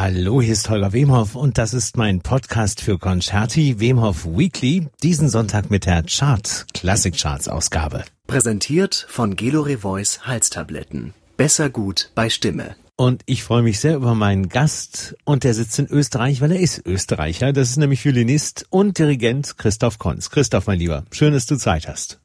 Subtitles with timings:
[0.00, 5.28] Hallo, hier ist Holger Wemhoff und das ist mein Podcast für Concerti Wemhoff Weekly, diesen
[5.28, 8.04] Sonntag mit der Chart, Classic Charts Ausgabe.
[8.28, 11.14] Präsentiert von Gelore Voice Halstabletten.
[11.36, 12.76] Besser gut bei Stimme.
[12.96, 16.60] Und ich freue mich sehr über meinen Gast und der sitzt in Österreich, weil er
[16.60, 17.52] ist Österreicher.
[17.52, 20.30] Das ist nämlich Violinist und Dirigent Christoph Konz.
[20.30, 22.20] Christoph, mein Lieber, schön, dass du Zeit hast.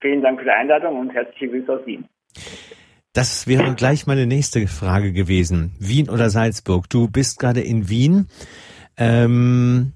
[0.00, 2.08] Vielen Dank für die Einladung und herzliche Grüße aus Wien.
[3.16, 5.74] Das wäre gleich meine nächste Frage gewesen.
[5.78, 6.90] Wien oder Salzburg?
[6.90, 8.28] Du bist gerade in Wien.
[8.98, 9.94] Ähm,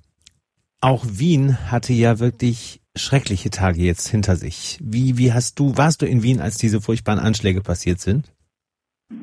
[0.80, 4.78] auch Wien hatte ja wirklich schreckliche Tage jetzt hinter sich.
[4.82, 8.32] Wie, wie hast du, warst du in Wien, als diese furchtbaren Anschläge passiert sind?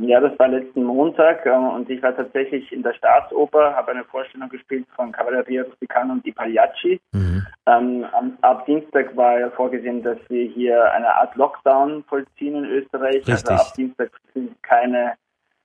[0.02, 4.04] Ja, das war letzten Montag äh, und ich war tatsächlich in der Staatsoper, habe eine
[4.04, 7.00] Vorstellung gespielt von Cavalleria Rusticana und die Pagliacci.
[7.14, 7.46] Mhm.
[7.68, 8.06] Ähm,
[8.42, 13.16] ab Dienstag war ja vorgesehen, dass wir hier eine Art Lockdown vollziehen in Österreich.
[13.16, 13.50] Richtig.
[13.50, 15.14] Also ab Dienstag sind keine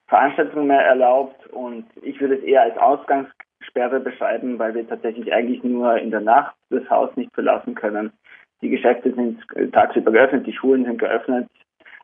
[0.07, 5.65] Veranstaltungen mehr erlaubt und ich würde es eher als Ausgangssperre beschreiben, weil wir tatsächlich eigentlich
[5.65, 8.13] nur in der Nacht das Haus nicht verlassen können.
[8.61, 9.41] Die Geschäfte sind
[9.73, 11.49] tagsüber geöffnet, die Schulen sind geöffnet,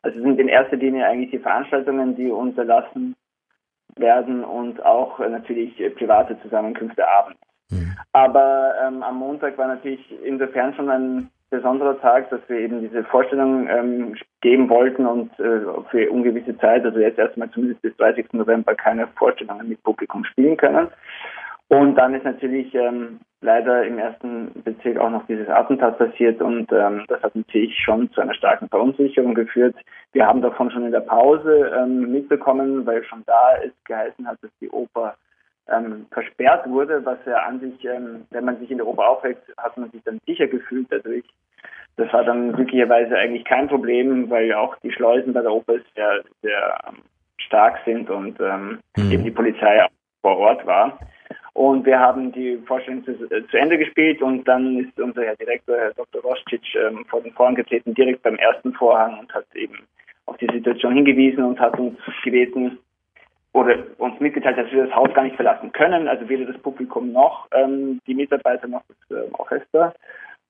[0.01, 3.15] also es sind in erster Linie eigentlich die Veranstaltungen, die unterlassen
[3.95, 7.39] werden und auch äh, natürlich äh, private Zusammenkünfte abends.
[7.69, 7.95] Mhm.
[8.13, 13.03] Aber ähm, am Montag war natürlich insofern schon ein besonderer Tag, dass wir eben diese
[13.03, 18.33] Vorstellung ähm, geben wollten und äh, für ungewisse Zeit, also jetzt erstmal zumindest bis 30.
[18.33, 20.89] November, keine Vorstellungen mit Publikum spielen können.
[21.69, 26.71] Und dann ist natürlich ähm, leider im ersten Bezirk auch noch dieses Attentat passiert und
[26.71, 29.75] ähm, das hat natürlich schon zu einer starken Verunsicherung geführt.
[30.11, 34.37] Wir haben davon schon in der Pause ähm, mitbekommen, weil schon da es geheißen hat,
[34.41, 35.15] dass die Oper
[35.69, 39.37] ähm, versperrt wurde, was ja an sich, ähm, wenn man sich in der Oper aufhält,
[39.57, 41.25] hat man sich dann sicher gefühlt dadurch.
[41.97, 46.23] Das war dann glücklicherweise eigentlich kein Problem, weil auch die Schleusen bei der Oper sehr,
[46.41, 46.97] sehr ähm,
[47.37, 49.11] stark sind und ähm, mhm.
[49.11, 49.89] eben die Polizei auch
[50.21, 50.97] vor Ort war.
[51.53, 55.35] Und wir haben die Vorstellung zu, äh, zu, Ende gespielt und dann ist unser Herr
[55.35, 56.21] Direktor, Herr Dr.
[56.21, 59.79] Rostic, ähm, vor den Vorhang getreten, direkt beim ersten Vorhang und hat eben
[60.25, 62.77] auf die Situation hingewiesen und hat uns gebeten
[63.53, 67.11] oder uns mitgeteilt, dass wir das Haus gar nicht verlassen können, also weder das Publikum
[67.11, 69.93] noch ähm, die Mitarbeiter noch das äh, Orchester.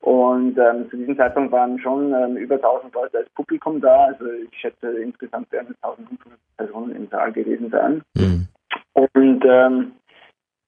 [0.02, 4.06] Und ähm, zu diesem Zeitpunkt waren schon ähm, über 1000 Leute als Publikum da.
[4.06, 8.02] Also ich schätze, insgesamt werden es 1500 Personen im Saal gewesen sein.
[8.16, 8.48] Mhm.
[8.94, 9.92] Und ähm,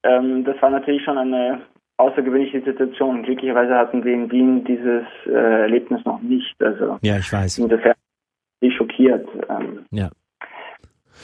[0.02, 1.62] ähm, das war natürlich schon eine
[1.96, 3.22] außergewöhnliche Situation.
[3.22, 6.54] Glücklicherweise hatten wir in Wien dieses äh, Erlebnis noch nicht.
[6.60, 7.58] Also ja, ich weiß.
[7.58, 7.94] Insofern
[8.60, 9.28] ich schockiert.
[9.48, 10.10] Ähm, ja.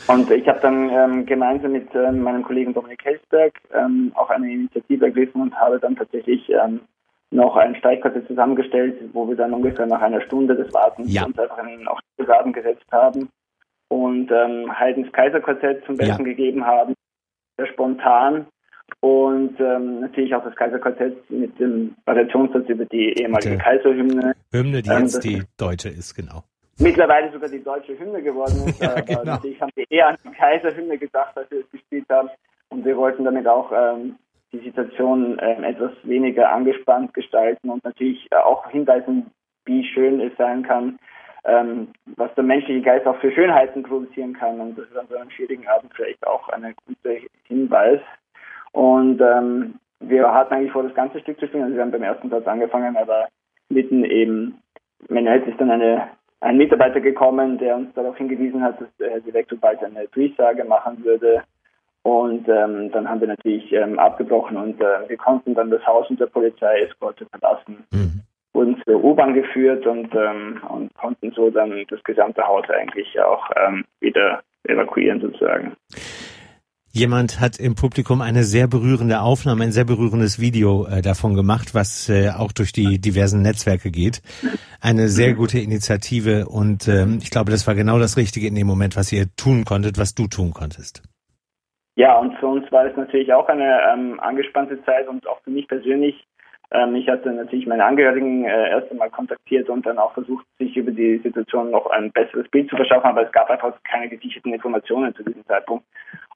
[0.07, 4.51] Und ich habe dann ähm, gemeinsam mit ähm, meinem Kollegen Dominik Helsberg ähm, auch eine
[4.51, 6.81] Initiative ergriffen und habe dann tatsächlich ähm,
[7.31, 11.25] noch ein Streichquartett zusammengestellt, wo wir dann ungefähr nach einer Stunde des Wartens ja.
[11.25, 13.29] uns einfach in auch Garten gesetzt haben
[13.89, 16.29] und ähm, Haydns Kaiserquartett zum Besten ja.
[16.29, 16.95] gegeben haben,
[17.57, 18.47] sehr spontan
[19.01, 24.35] und ähm, natürlich auch das Kaiserquartett mit dem Variationssatz über die ehemalige die Kaiserhymne.
[24.53, 26.43] Hymne, die ähm, jetzt die deutsche ist, genau.
[26.81, 28.81] Mittlerweile sogar die deutsche Hymne geworden ist.
[28.83, 29.25] ja, aber genau.
[29.25, 32.29] natürlich haben wir eher an die Kaiserhymne gedacht, als wir es gespielt haben.
[32.71, 34.17] Und wir wollten damit auch ähm,
[34.53, 39.31] die Situation ähm, etwas weniger angespannt gestalten und natürlich äh, auch hinweisen,
[39.65, 40.99] wie schön es sein kann,
[41.45, 44.61] ähm, was der menschliche Geist auch für Schönheiten produzieren kann.
[44.61, 48.01] Und das ist an so einem schwierigen Abend vielleicht auch ein guter Hinweis.
[48.73, 51.65] Und ähm, wir hatten eigentlich vor, das ganze Stück zu spielen.
[51.65, 53.29] Also wir haben beim ersten Satz angefangen, aber
[53.69, 54.59] mitten eben,
[55.09, 56.09] Menuett ist dann eine,
[56.41, 60.65] ein Mitarbeiter gekommen, der uns darauf hingewiesen hat, dass der Herr Direktor bald eine Durchsage
[60.65, 61.43] machen würde.
[62.03, 66.09] Und ähm, dann haben wir natürlich ähm, abgebrochen und äh, wir konnten dann das Haus
[66.09, 68.23] unter Polizei-Eskorte verlassen, mhm.
[68.55, 73.51] wurden zur U-Bahn geführt und, ähm, und konnten so dann das gesamte Haus eigentlich auch
[73.57, 75.77] ähm, wieder evakuieren sozusagen.
[76.99, 81.73] Jemand hat im Publikum eine sehr berührende Aufnahme, ein sehr berührendes Video äh, davon gemacht,
[81.73, 84.21] was äh, auch durch die diversen Netzwerke geht.
[84.81, 88.67] Eine sehr gute Initiative und ähm, ich glaube, das war genau das Richtige in dem
[88.67, 91.03] Moment, was ihr tun konntet, was du tun konntest.
[91.95, 95.51] Ja, und für uns war es natürlich auch eine ähm, angespannte Zeit und auch für
[95.51, 96.28] mich persönlich
[96.71, 100.77] ähm, ich hatte natürlich meine Angehörigen äh, erst einmal kontaktiert und dann auch versucht, sich
[100.77, 104.53] über die Situation noch ein besseres Bild zu verschaffen, aber es gab einfach keine gesicherten
[104.53, 105.85] Informationen zu diesem Zeitpunkt.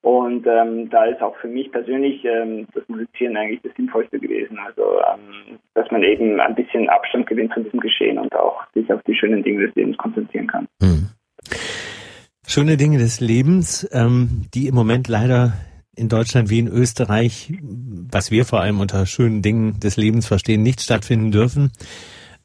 [0.00, 4.58] Und ähm, da ist auch für mich persönlich ähm, das Musizieren eigentlich das Sinnvollste gewesen.
[4.58, 8.92] Also, ähm, dass man eben ein bisschen Abstand gewinnt von diesem Geschehen und auch sich
[8.92, 10.66] auf die schönen Dinge des Lebens konzentrieren kann.
[10.80, 11.10] Mhm.
[12.46, 15.52] Schöne Dinge des Lebens, ähm, die im Moment leider
[15.94, 20.62] in Deutschland wie in Österreich, was wir vor allem unter schönen Dingen des Lebens verstehen,
[20.62, 21.70] nicht stattfinden dürfen.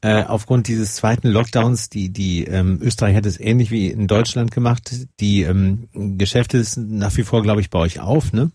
[0.00, 4.52] Äh, aufgrund dieses zweiten Lockdowns, die, die ähm, Österreich hat es ähnlich wie in Deutschland
[4.52, 4.92] gemacht.
[5.18, 8.52] Die ähm, Geschäfte sind nach wie vor, glaube ich, bei euch auf, ne?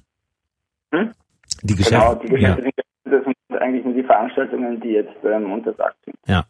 [1.64, 2.72] Die Geschäfte, genau, die Geschäfte ja.
[3.06, 6.18] das sind eigentlich nur die Veranstaltungen, die jetzt ähm, untersagt sind.
[6.28, 6.46] Ja,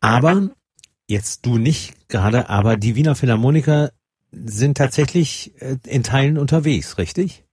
[0.00, 0.50] aber
[1.08, 3.90] jetzt du nicht gerade, aber die Wiener Philharmoniker
[4.30, 7.44] sind tatsächlich äh, in Teilen unterwegs, richtig?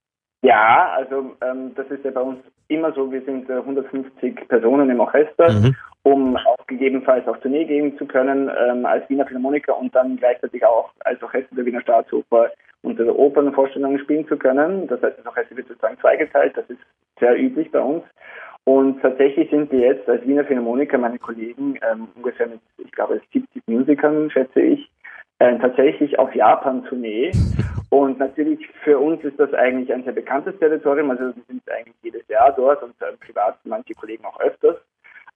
[0.42, 2.38] Ja, also ähm, das ist ja bei uns
[2.68, 5.76] immer so, wir sind äh, 150 Personen im Orchester, mhm.
[6.02, 10.64] um auch gegebenenfalls auf Tournee gehen zu können ähm, als Wiener Philharmoniker und dann gleichzeitig
[10.64, 12.50] auch als Orchester der Wiener Staatsoper
[12.82, 14.86] unsere Opernvorstellungen spielen zu können.
[14.86, 16.80] Das heißt, das Orchester wird sozusagen zweigeteilt, das ist
[17.18, 18.04] sehr üblich bei uns.
[18.64, 23.20] Und tatsächlich sind wir jetzt als Wiener Philharmoniker, meine Kollegen, ähm, ungefähr mit, ich glaube,
[23.32, 24.90] 70 Musikern, schätze ich,
[25.40, 27.32] äh, tatsächlich auf Japan-Tournee.
[27.88, 31.10] Und natürlich für uns ist das eigentlich ein sehr bekanntes Territorium.
[31.10, 34.76] Also wir sind eigentlich jedes Jahr dort und äh, privat manche Kollegen auch öfters.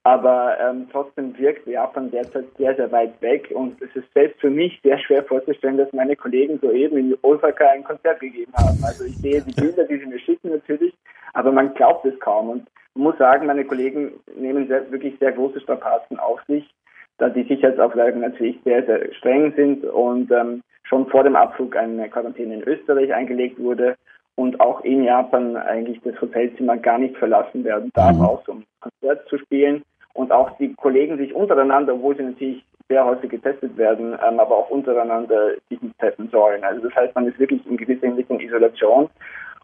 [0.03, 3.51] Aber ähm, trotzdem wirkt Japan derzeit sehr, sehr weit weg.
[3.53, 7.67] Und es ist selbst für mich sehr schwer vorzustellen, dass meine Kollegen soeben in Osaka
[7.69, 8.77] ein Konzert gegeben haben.
[8.85, 10.93] Also ich sehe die Bilder, die sie mir schicken natürlich,
[11.33, 12.49] aber man glaubt es kaum.
[12.49, 16.71] Und man muss sagen, meine Kollegen nehmen sehr, wirklich sehr große Strapazen auf sich
[17.17, 22.09] da die Sicherheitsauflagen natürlich sehr, sehr streng sind und ähm, schon vor dem Abflug eine
[22.09, 23.95] Quarantäne in Österreich eingelegt wurde
[24.35, 28.21] und auch in Japan eigentlich das Hotelzimmer gar nicht verlassen werden darf, mhm.
[28.21, 29.83] auch um Konzert zu spielen
[30.13, 34.57] und auch die Kollegen sich untereinander, obwohl sie natürlich sehr häufig getestet werden, ähm, aber
[34.57, 36.63] auch untereinander sich nicht testen sollen.
[36.63, 39.09] Also das heißt, man ist wirklich in gewisser Hinsicht in Isolation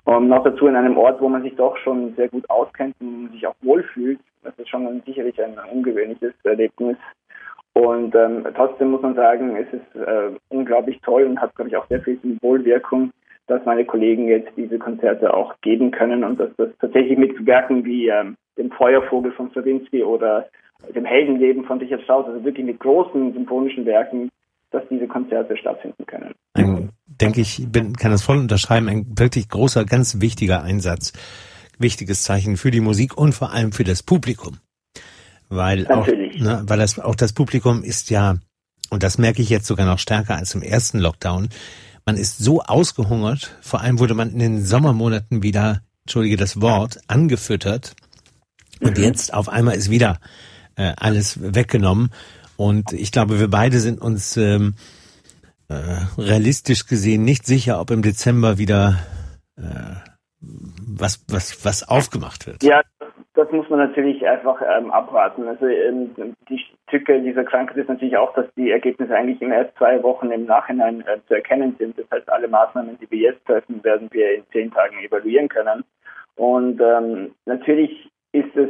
[0.06, 3.32] und noch dazu in einem Ort, wo man sich doch schon sehr gut auskennt und
[3.32, 4.20] sich auch wohlfühlt.
[4.44, 6.98] Das ist schon sicherlich ein ungewöhnliches Erlebnis
[7.74, 11.78] und ähm, trotzdem muss man sagen, es ist äh, unglaublich toll und hat, glaube ich,
[11.78, 13.12] auch sehr viel Symbolwirkung,
[13.48, 17.86] dass meine Kollegen jetzt diese Konzerte auch geben können und dass das tatsächlich mit Werken
[17.86, 20.50] wie ähm, dem Feuervogel von Stravinsky oder
[20.94, 24.30] dem Heldenleben von Richard Strauss, also wirklich mit großen symphonischen Werken,
[24.72, 26.34] dass diese Konzerte stattfinden können.
[26.54, 31.14] Ein, denke ich, bin, kann das voll unterschreiben, ein wirklich großer, ganz wichtiger Einsatz,
[31.78, 34.58] wichtiges Zeichen für die Musik und vor allem für das Publikum
[35.52, 36.42] weil Natürlich.
[36.42, 38.38] auch, ne, weil das auch das Publikum ist ja,
[38.90, 41.50] und das merke ich jetzt sogar noch stärker als im ersten Lockdown,
[42.06, 47.00] man ist so ausgehungert, vor allem wurde man in den Sommermonaten wieder, entschuldige das Wort,
[47.08, 47.96] angefüttert
[48.80, 49.04] und mhm.
[49.04, 50.20] jetzt auf einmal ist wieder
[50.76, 52.12] äh, alles weggenommen
[52.56, 54.76] und ich glaube, wir beide sind uns ähm,
[55.68, 55.74] äh,
[56.18, 59.00] realistisch gesehen nicht sicher, ob im Dezember wieder
[59.58, 59.96] äh,
[60.40, 62.64] was was was aufgemacht wird.
[62.64, 62.82] Ja,
[63.44, 65.48] das muss man natürlich einfach ähm, abwarten.
[65.48, 66.12] Also ähm,
[66.50, 70.32] die Tücke dieser Krankheit ist natürlich auch, dass die Ergebnisse eigentlich in erst zwei Wochen
[70.32, 71.98] im Nachhinein äh, zu erkennen sind.
[71.98, 75.84] Das heißt, alle Maßnahmen, die wir jetzt treffen, werden wir in zehn Tagen evaluieren können.
[76.36, 78.70] Und ähm, natürlich ist es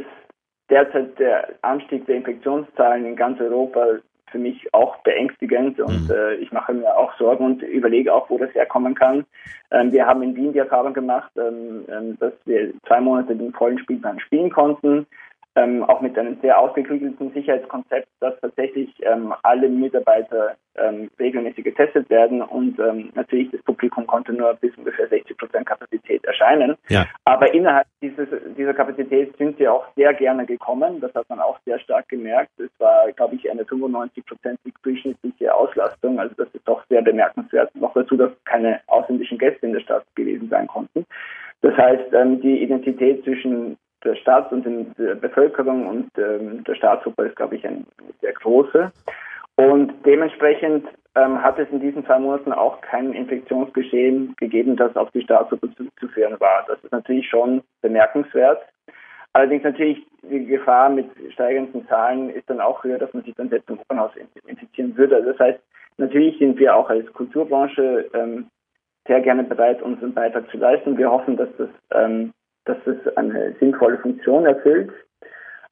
[0.70, 3.98] derzeit der Anstieg der Infektionszahlen in ganz Europa
[4.32, 6.14] für mich auch beängstigend und mhm.
[6.14, 9.24] äh, ich mache mir auch Sorgen und überlege auch, wo das herkommen kann.
[9.70, 13.52] Ähm, wir haben in Wien die Erfahrung gemacht, ähm, ähm dass wir zwei Monate den
[13.52, 15.06] vollen Spielplan spielen konnten
[15.54, 22.08] ähm, auch mit einem sehr ausgeklügelten Sicherheitskonzept, dass tatsächlich ähm, alle Mitarbeiter ähm, regelmäßig getestet
[22.08, 26.76] werden und ähm, natürlich das Publikum konnte nur bis ungefähr 60 Prozent Kapazität erscheinen.
[26.88, 27.06] Ja.
[27.24, 31.00] Aber innerhalb dieses, dieser Kapazität sind sie auch sehr gerne gekommen.
[31.00, 32.50] Das hat man auch sehr stark gemerkt.
[32.58, 36.18] Es war, glaube ich, eine 95-prozentig durchschnittliche Auslastung.
[36.18, 37.74] Also das ist doch sehr bemerkenswert.
[37.74, 41.04] Noch dazu, dass keine ausländischen Gäste in der Stadt gewesen sein konnten.
[41.60, 44.64] Das heißt, ähm, die Identität zwischen der Staat und
[44.98, 47.86] der Bevölkerung und ähm, der Staatsoper ist, glaube ich, ein
[48.20, 48.90] sehr große.
[49.56, 55.10] Und dementsprechend ähm, hat es in diesen zwei Monaten auch kein Infektionsgeschehen gegeben, das auf
[55.10, 56.64] die Staatsoper zurückzuführen war.
[56.66, 58.62] Das ist natürlich schon bemerkenswert.
[59.34, 63.48] Allerdings natürlich die Gefahr mit steigenden Zahlen ist dann auch höher, dass man sich dann
[63.48, 64.12] selbst im Opernhaus
[64.46, 65.16] infizieren würde.
[65.16, 65.60] Also das heißt,
[65.96, 68.48] natürlich sind wir auch als Kulturbranche ähm,
[69.06, 70.98] sehr gerne bereit, unseren Beitrag zu leisten.
[70.98, 72.32] Wir hoffen, dass das ähm,
[72.64, 74.90] dass es eine sinnvolle Funktion erfüllt.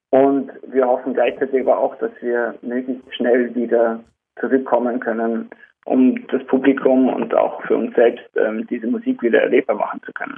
[0.09, 4.03] Und wir hoffen gleichzeitig aber auch, dass wir möglichst schnell wieder
[4.39, 5.49] zurückkommen können,
[5.85, 10.11] um das Publikum und auch für uns selbst ähm, diese Musik wieder erlebbar machen zu
[10.11, 10.35] können.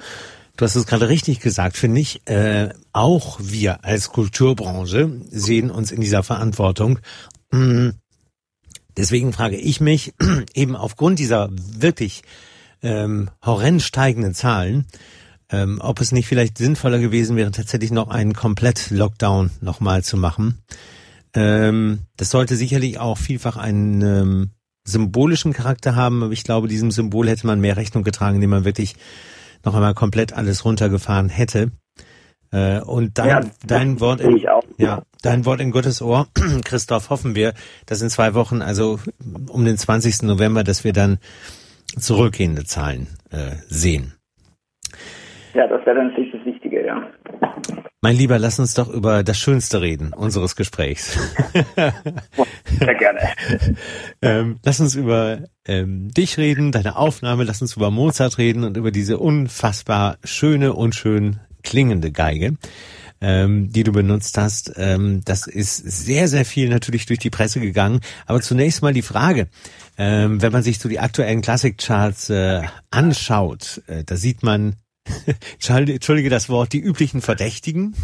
[0.55, 2.22] Du hast es gerade richtig gesagt, finde ich.
[2.27, 7.00] Äh, auch wir als Kulturbranche sehen uns in dieser Verantwortung.
[7.51, 7.93] Hm,
[8.95, 10.13] deswegen frage ich mich
[10.53, 12.22] eben aufgrund dieser wirklich
[12.83, 14.86] ähm, horrend steigenden Zahlen,
[15.53, 20.63] ähm, ob es nicht vielleicht sinnvoller gewesen wäre, tatsächlich noch einen Komplett-Lockdown nochmal zu machen.
[21.36, 24.50] Ähm, das sollte sicherlich auch vielfach einen ähm,
[24.83, 28.65] symbolischen Charakter haben, aber ich glaube, diesem Symbol hätte man mehr Rechnung getragen, indem man
[28.65, 28.95] wirklich
[29.63, 31.72] noch einmal komplett alles runtergefahren hätte.
[32.51, 34.38] Äh, und dein, ja, dein Wort in,
[34.77, 36.27] ja, dein Wort in Gottes Ohr,
[36.63, 37.53] Christoph, hoffen wir,
[37.86, 39.00] dass in zwei Wochen, also
[39.50, 40.24] um den 20.
[40.24, 41.19] November, dass wir dann
[42.00, 44.13] zurückgehende Zahlen äh, sehen.
[45.86, 47.10] Das wäre natürlich das Wichtige, ja.
[48.02, 51.20] Mein Lieber, lass uns doch über das Schönste reden unseres Gesprächs.
[52.80, 53.20] Sehr gerne.
[54.22, 58.78] ähm, lass uns über ähm, dich reden, deine Aufnahme, lass uns über Mozart reden und
[58.78, 62.54] über diese unfassbar schöne und schön klingende Geige
[63.24, 64.74] ähm, die du benutzt hast.
[64.75, 68.02] Ähm, das ist sehr, sehr viel natürlich durch die Presse gegangen.
[68.25, 69.48] Aber zunächst mal die Frage,
[69.98, 74.75] ähm, wenn man sich so die aktuellen Klassikcharts äh, anschaut, äh, da sieht man
[75.69, 77.95] Entschuldige das Wort, die üblichen Verdächtigen.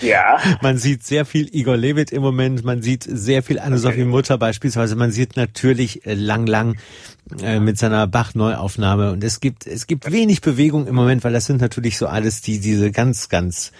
[0.00, 0.38] Ja.
[0.62, 4.96] Man sieht sehr viel Igor Levit im Moment, man sieht sehr viel Anne-Sophie Mutter beispielsweise,
[4.96, 6.76] man sieht natürlich äh, Lang Lang
[7.42, 11.46] äh, mit seiner Bach-Neuaufnahme und es gibt, es gibt wenig Bewegung im Moment, weil das
[11.46, 13.72] sind natürlich so alles die, diese ganz, ganz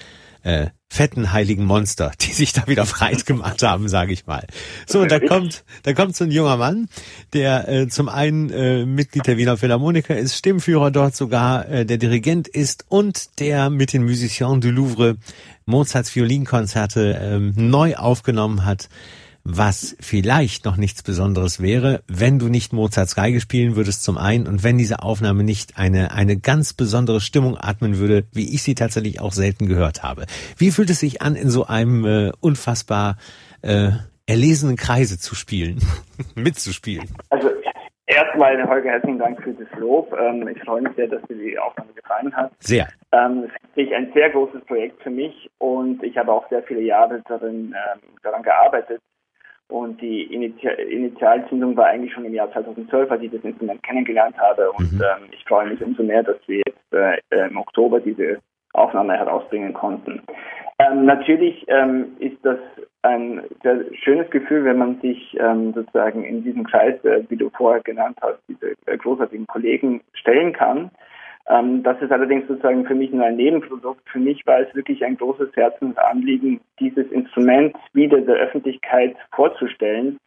[0.42, 4.46] äh, fetten heiligen Monster, die sich da wieder breit gemacht haben, sage ich mal.
[4.86, 6.88] So, und da kommt, da kommt so ein junger Mann,
[7.32, 11.98] der äh, zum einen äh, Mitglied der Wiener Philharmoniker ist, Stimmführer dort sogar, äh, der
[11.98, 15.16] Dirigent ist und der mit den Musiciens du Louvre
[15.66, 18.88] Mozarts Violinkonzerte ähm, neu aufgenommen hat
[19.44, 24.46] was vielleicht noch nichts Besonderes wäre, wenn du nicht Mozarts Geige spielen würdest zum einen
[24.46, 28.74] und wenn diese Aufnahme nicht eine, eine ganz besondere Stimmung atmen würde, wie ich sie
[28.74, 30.26] tatsächlich auch selten gehört habe.
[30.56, 33.16] Wie fühlt es sich an, in so einem äh, unfassbar
[33.62, 33.90] äh,
[34.26, 35.78] erlesenen Kreise zu spielen,
[36.34, 37.08] mitzuspielen?
[37.30, 37.50] Also
[38.06, 40.14] erstmal, Holger, herzlichen Dank für das Lob.
[40.18, 42.52] Ähm, ich freue mich sehr, dass dir die Aufnahme gefallen hat.
[42.58, 42.88] Sehr.
[43.12, 43.44] Ähm,
[43.74, 47.22] es ist ein sehr großes Projekt für mich und ich habe auch sehr viele Jahre
[47.26, 49.00] darin, ähm, daran gearbeitet,
[49.70, 54.70] und die Initialzündung war eigentlich schon im Jahr 2012, als ich das Instrument kennengelernt habe.
[54.72, 55.00] Und mhm.
[55.00, 58.38] ähm, ich freue mich umso mehr, dass wir jetzt äh, im Oktober diese
[58.72, 60.22] Aufnahme herausbringen konnten.
[60.78, 62.58] Ähm, natürlich ähm, ist das
[63.02, 67.50] ein sehr schönes Gefühl, wenn man sich ähm, sozusagen in diesem Kreis, äh, wie du
[67.50, 70.90] vorher genannt hast, diese äh, großartigen Kollegen stellen kann.
[71.48, 74.08] Ähm, das ist allerdings sozusagen für mich nur ein Nebenprodukt.
[74.08, 80.18] Für mich war es wirklich ein großes Herzensanliegen, dieses Instrument wieder der Öffentlichkeit vorzustellen,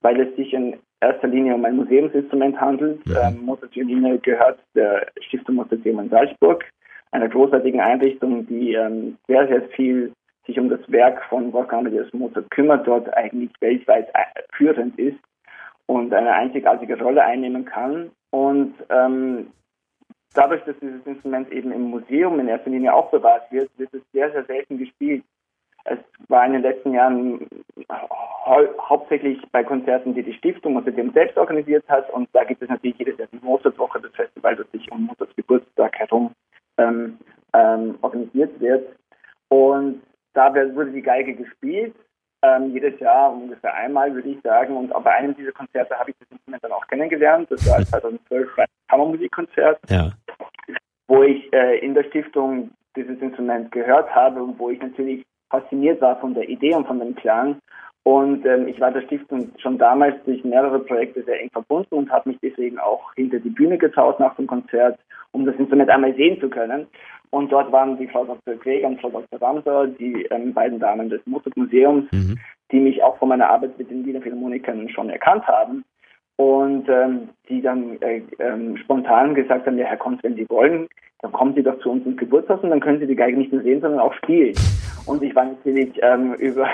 [0.00, 3.06] weil es sich in erster Linie um ein Museumsinstrument handelt.
[3.06, 3.16] Mhm.
[3.22, 6.64] Ähm, Mozartvioline gehört der Stiftung Mozarteum in Salzburg,
[7.10, 10.12] einer großartigen Einrichtung, die ähm, sehr, sehr viel
[10.46, 15.18] sich um das Werk von Wolfgang Amadeus Mozart kümmert, dort eigentlich weltweit äh, führend ist
[15.86, 18.10] und eine einzigartige Rolle einnehmen kann.
[18.30, 19.48] Und ähm,
[20.34, 24.30] dadurch, dass dieses Instrument eben im Museum in erster Linie aufbewahrt wird, wird es sehr,
[24.32, 25.24] sehr selten gespielt.
[25.84, 25.98] Es
[26.28, 27.48] war in den letzten Jahren
[27.90, 32.08] hau hauptsächlich bei Konzerten, die die Stiftung und dem selbst organisiert hat.
[32.10, 35.34] Und da gibt es natürlich jedes Jahr die Mozartwoche, das Festival, das sich um Mozarts
[35.34, 36.32] Geburtstag herum
[36.78, 37.18] ähm,
[37.52, 38.96] ähm, organisiert wird.
[39.48, 40.02] Und
[40.34, 41.94] da wurde die Geige gespielt
[42.42, 44.76] ähm, jedes Jahr ungefähr einmal, würde ich sagen.
[44.76, 47.50] Und bei einem dieser Konzerte habe ich das Instrument dann auch kennengelernt.
[47.50, 50.12] Das war 2012 beim Kammermusikkonzert, ja.
[51.06, 56.00] wo ich äh, in der Stiftung dieses Instrument gehört habe und wo ich natürlich fasziniert
[56.00, 57.58] war von der Idee und von dem Klang.
[58.04, 62.10] Und ähm, ich war der Stiftung schon damals durch mehrere Projekte sehr eng verbunden und
[62.10, 64.98] habe mich deswegen auch hinter die Bühne getraut nach dem Konzert,
[65.30, 66.86] um das Instrument einmal sehen zu können.
[67.30, 68.56] Und dort waren die Frau Dr.
[68.56, 69.40] Gregor und Frau Dr.
[69.40, 72.38] Ramsauer, die ähm, beiden Damen des Mozart-Museums, mhm.
[72.72, 75.84] die mich auch von meiner Arbeit mit den Wiener Philharmonikern schon erkannt haben.
[76.36, 80.88] Und ähm, die dann äh, ähm, spontan gesagt haben, ja, Herr Konz, wenn Sie wollen,
[81.20, 83.52] dann kommen Sie doch zu uns ins Geburtshaus und dann können Sie die Geige nicht
[83.52, 84.54] nur sehen, sondern auch spielen.
[85.06, 86.66] Und ich war natürlich ähm, über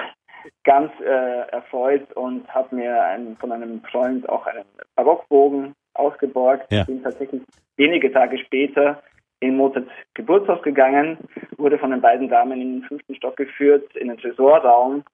[0.64, 4.64] ganz äh, erfreut und habe mir einen, von einem Freund auch einen
[4.96, 6.72] Barockbogen ausgeborgt.
[6.72, 6.84] Ja.
[6.84, 7.42] Bin tatsächlich
[7.76, 9.02] wenige Tage später
[9.40, 11.18] in Mozarts Geburtshaus gegangen,
[11.56, 15.04] wurde von den beiden Damen in den fünften Stock geführt, in den Tresorraum.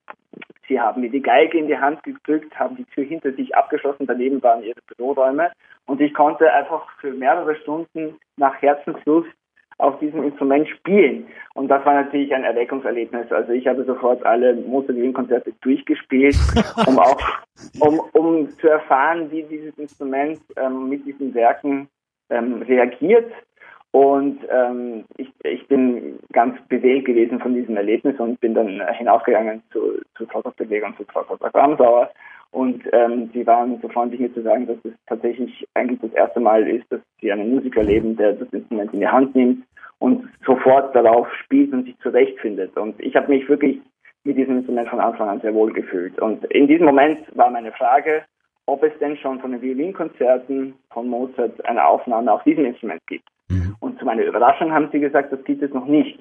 [0.67, 4.07] Sie haben mir die Geige in die Hand gedrückt, haben die Tür hinter sich abgeschlossen,
[4.07, 5.51] daneben waren ihre Büroräume
[5.85, 9.29] und ich konnte einfach für mehrere Stunden nach Herzenslust
[9.77, 11.27] auf diesem Instrument spielen.
[11.53, 13.31] Und das war natürlich ein Erweckungserlebnis.
[13.31, 16.37] Also ich habe sofort alle Mozart-Konzerte durchgespielt,
[16.87, 17.21] um auch
[17.79, 21.89] um, um zu erfahren, wie dieses Instrument ähm, mit diesen Werken
[22.29, 23.31] ähm, reagiert
[23.95, 29.63] und ähm, ich, ich bin ganz bewegt gewesen von diesem Erlebnis und bin dann hinausgegangen
[29.71, 30.69] zu, zu Frau Dr.
[30.69, 31.49] Weger und zu Frau Dr.
[31.53, 32.11] Ramsauer.
[32.51, 36.41] Und ähm, sie waren so freundlich mir zu sagen, dass es tatsächlich eigentlich das erste
[36.41, 39.63] Mal ist, dass sie einen Musiker erleben, der das Instrument in die Hand nimmt
[39.99, 42.75] und sofort darauf spielt und sich zurechtfindet.
[42.75, 43.79] Und ich habe mich wirklich
[44.25, 46.19] mit diesem Instrument von Anfang an sehr wohl gefühlt.
[46.19, 48.23] Und in diesem Moment war meine Frage,
[48.65, 53.23] ob es denn schon von den Violinkonzerten von Mozart eine Aufnahme auf diesem Instrument gibt.
[53.49, 53.75] Mhm.
[54.05, 56.19] Zu meiner Überraschung haben sie gesagt, das gibt es noch nicht.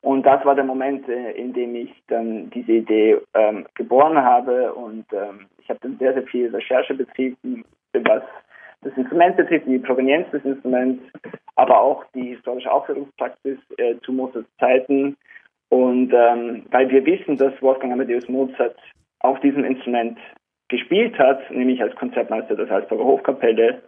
[0.00, 4.72] Und das war der Moment, äh, in dem ich dann diese Idee ähm, geboren habe.
[4.72, 8.22] Und ähm, ich habe dann sehr, sehr viel Recherche betrieben, was
[8.80, 11.04] das Instrument betrifft, die Provenienz des Instruments,
[11.56, 15.14] aber auch die historische Aufführungspraxis äh, zu Mozarts Zeiten.
[15.68, 18.78] Und ähm, weil wir wissen, dass Wolfgang Amadeus Mozart
[19.20, 20.18] auf diesem Instrument
[20.68, 23.82] gespielt hat, nämlich als Konzertmeister der Salzburger Hofkapelle,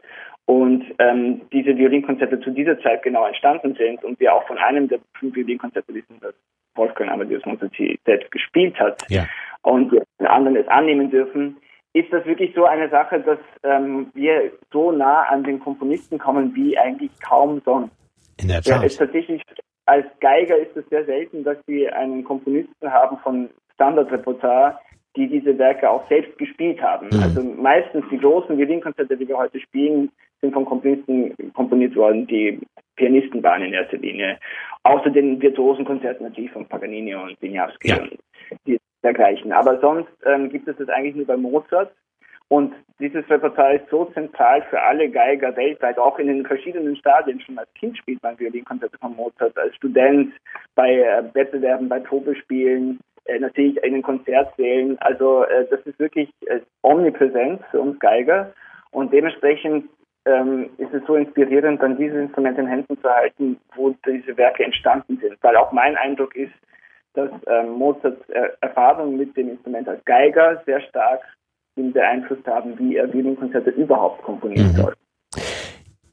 [0.46, 4.88] und ähm, diese Violinkonzerte zu dieser Zeit genau entstanden sind und wir auch von einem
[4.88, 6.34] der fünf Violinkonzerte wissen, dass
[6.74, 7.72] Wolfgang Amadeus Mozart
[8.04, 9.26] selbst gespielt hat ja.
[9.62, 11.56] und wir den anderen es annehmen dürfen,
[11.94, 16.54] ist das wirklich so eine Sache, dass ähm, wir so nah an den Komponisten kommen
[16.54, 17.94] wie eigentlich kaum sonst.
[18.40, 18.80] In der Tat.
[18.80, 19.42] Ja, ist tatsächlich,
[19.86, 24.80] als Geiger ist es sehr selten, dass wir einen Komponisten haben von Standardrepertoire,
[25.16, 27.06] die diese Werke auch selbst gespielt haben.
[27.12, 27.22] Mhm.
[27.22, 30.10] Also meistens die großen Violinkonzerte, die wir heute spielen,
[30.44, 32.60] sind von Komponisten komponiert worden, die
[32.96, 34.38] Pianisten waren in erster Linie.
[34.82, 38.02] Außer den virtuosen Konzerten natürlich von Paganini und Wieniawski ja.
[38.02, 38.18] und
[38.66, 39.52] die dergleichen.
[39.52, 41.92] Aber sonst ähm, gibt es das eigentlich nur bei Mozart.
[42.48, 47.40] Und dieses Repertoire ist so zentral für alle Geiger weltweit, auch in den verschiedenen Stadien.
[47.40, 50.32] Schon als Kind spielt man Violinkonzerte von Mozart, als Student,
[50.74, 54.98] bei äh, Wettbewerben, bei Probespielen, äh, natürlich in den Konzertsälen.
[54.98, 58.52] Also äh, das ist wirklich äh, omnipräsent für uns Geiger.
[58.90, 59.88] Und dementsprechend
[60.26, 64.64] ähm, ist es so inspirierend, dann dieses Instrument in Händen zu halten, wo diese Werke
[64.64, 65.36] entstanden sind.
[65.42, 66.52] Weil auch mein Eindruck ist,
[67.14, 68.28] dass ähm, Mozarts
[68.60, 71.20] Erfahrung mit dem Instrument als Geiger sehr stark
[71.76, 74.76] ihn beeinflusst haben, wie er Violinkonzerte überhaupt komponieren mhm.
[74.76, 74.94] soll.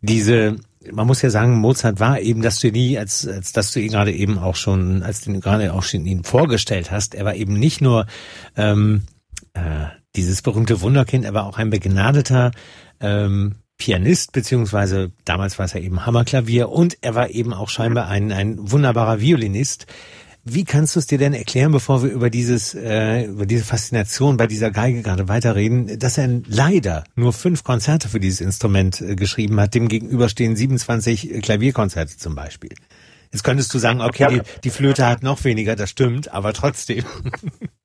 [0.01, 0.55] Diese,
[0.91, 4.11] man muss ja sagen, Mozart war eben das Genie, als, als dass du ihn gerade
[4.11, 7.13] eben auch schon, als du ihn gerade auch schon ihn vorgestellt hast.
[7.13, 8.07] Er war eben nicht nur
[8.57, 9.03] ähm,
[9.53, 12.51] äh, dieses berühmte Wunderkind, er war auch ein begnadeter
[12.99, 18.07] ähm, Pianist, beziehungsweise damals war es ja eben Hammerklavier und er war eben auch scheinbar
[18.09, 19.87] ein, ein wunderbarer Violinist.
[20.43, 24.37] Wie kannst du es dir denn erklären, bevor wir über dieses, äh, über diese Faszination
[24.37, 29.15] bei dieser Geige gerade weiterreden, dass er leider nur fünf Konzerte für dieses Instrument äh,
[29.15, 32.75] geschrieben hat, dem gegenüber stehen 27 Klavierkonzerte zum Beispiel.
[33.31, 37.03] Jetzt könntest du sagen, okay, die, die Flöte hat noch weniger, das stimmt, aber trotzdem.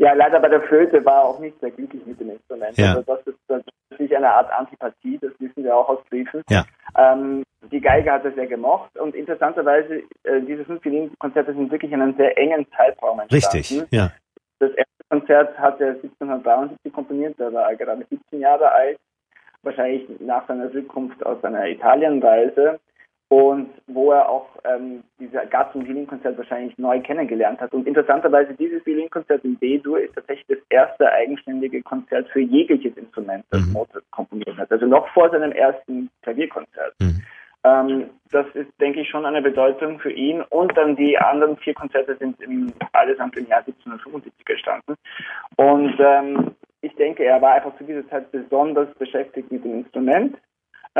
[0.00, 2.74] Ja, leider bei der Flöte war er auch nicht sehr glücklich mit dem Instrument.
[2.78, 2.94] Ja.
[2.94, 6.42] Also das ist, ist eine Art Antipathie, das wissen wir auch aus Briefen.
[6.48, 6.64] Ja.
[6.96, 11.92] Ähm, die Geige hat er sehr gemocht und interessanterweise, äh, diese fünf Violinkonzerte sind wirklich
[11.92, 13.58] in einem sehr engen Zeitraum entstanden.
[13.58, 14.10] Richtig, ja.
[14.58, 18.98] Das erste Konzert hat er 1773 komponiert, da war er gerade 17 Jahre alt,
[19.62, 22.80] wahrscheinlich nach seiner Rückkunft aus seiner Italienreise
[23.30, 27.72] und wo er auch ähm, diese Gattung Violinkonzert wahrscheinlich neu kennengelernt hat.
[27.72, 33.44] Und interessanterweise, dieses Violinkonzert in B-Dur ist tatsächlich das erste eigenständige Konzert für jegliches Instrument,
[33.50, 33.72] das mhm.
[33.72, 34.72] Mozart komponiert hat.
[34.72, 36.94] Also noch vor seinem ersten Klavierkonzert.
[37.00, 37.22] Mhm.
[37.62, 40.42] Ähm, das ist, denke ich, schon eine Bedeutung für ihn.
[40.50, 44.94] Und dann die anderen vier Konzerte sind im, allesamt im Jahr 1775 entstanden.
[45.54, 50.36] Und ähm, ich denke, er war einfach zu dieser Zeit besonders beschäftigt mit dem Instrument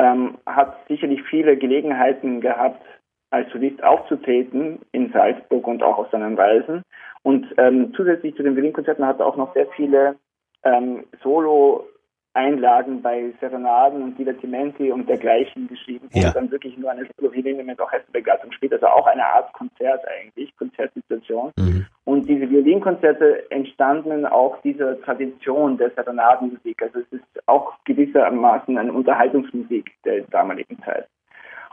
[0.00, 2.82] ähm, hat sicherlich viele Gelegenheiten gehabt,
[3.30, 6.82] als Solist aufzutreten in Salzburg und auch auf seinen Reisen.
[7.22, 10.16] Und ähm, zusätzlich zu den Violinkonzerten hat er auch noch sehr viele
[10.64, 11.86] ähm, Solo
[12.32, 16.30] Einlagen bei Serenaden und Divertimenti und dergleichen geschrieben, wo ja.
[16.30, 21.52] dann wirklich nur eine Violine mit Orchesterbegleitung spielt, also auch eine Art Konzert eigentlich, Konzertsituation.
[21.56, 21.86] Mhm.
[22.04, 28.92] Und diese Violinkonzerte entstanden auch dieser Tradition der Serenadenmusik, also es ist auch gewissermaßen eine
[28.92, 31.08] Unterhaltungsmusik der damaligen Zeit.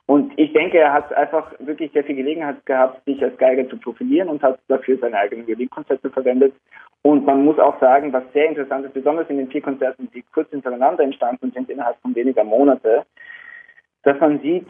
[0.07, 3.77] Und ich denke, er hat einfach wirklich sehr viel Gelegenheit gehabt, sich als Geiger zu
[3.77, 6.53] profilieren und hat dafür seine eigenen Violinkonzerte verwendet.
[7.01, 10.23] Und man muss auch sagen, was sehr interessant ist, besonders in den vier Konzerten, die
[10.33, 13.05] kurz hintereinander entstanden sind, innerhalb von weniger Monate,
[14.03, 14.65] dass man sieht,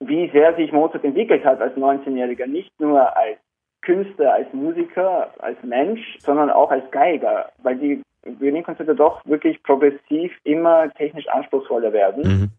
[0.00, 3.38] wie sehr sich Mozart entwickelt hat als 19-Jähriger, nicht nur als
[3.82, 10.32] Künstler, als Musiker, als Mensch, sondern auch als Geiger, weil die Violinkonzerte doch wirklich progressiv
[10.42, 12.50] immer technisch anspruchsvoller werden mhm.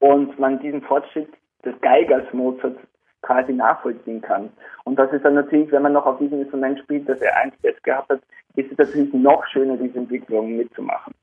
[0.00, 1.28] Und man diesen Fortschritt
[1.64, 2.76] des Geigers Mozart
[3.22, 4.50] quasi nachvollziehen kann.
[4.84, 7.58] Und das ist dann natürlich, wenn man noch auf diesem Instrument spielt, das er einst
[7.62, 8.20] jetzt gehabt hat,
[8.54, 11.14] ist es natürlich noch schöner, diese Entwicklung mitzumachen.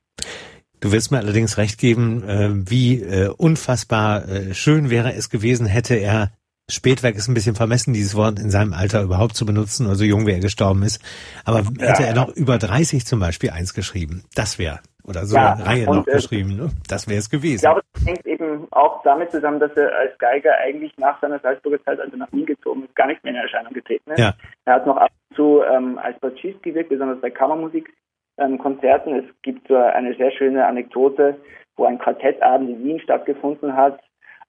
[0.81, 5.65] Du wirst mir allerdings recht geben, äh, wie äh, unfassbar äh, schön wäre es gewesen,
[5.65, 6.31] hätte er
[6.69, 10.25] Spätwerk ist ein bisschen vermessen, dieses Wort in seinem Alter überhaupt zu benutzen, also jung
[10.25, 10.99] wie er gestorben ist.
[11.43, 15.35] Aber ja, hätte er noch über 30 zum Beispiel eins geschrieben, das wäre, oder so
[15.35, 16.69] ja, eine Reihe noch äh, geschrieben, ne?
[16.87, 17.55] das wäre es gewesen.
[17.55, 21.39] Ich glaube, das hängt eben auch damit zusammen, dass er als Geiger eigentlich nach seiner
[21.39, 24.19] Salzburger Zeit, also nach Wien gezogen ist, gar nicht mehr in Erscheinung getreten ist.
[24.19, 24.33] Ja.
[24.65, 29.13] Er hat noch ab und zu ähm, als Bassist gewirkt, besonders bei Kammermusikkonzerten.
[29.13, 31.37] Ähm, es gibt so eine sehr schöne Anekdote,
[31.75, 33.99] wo ein Quartettabend in Wien stattgefunden hat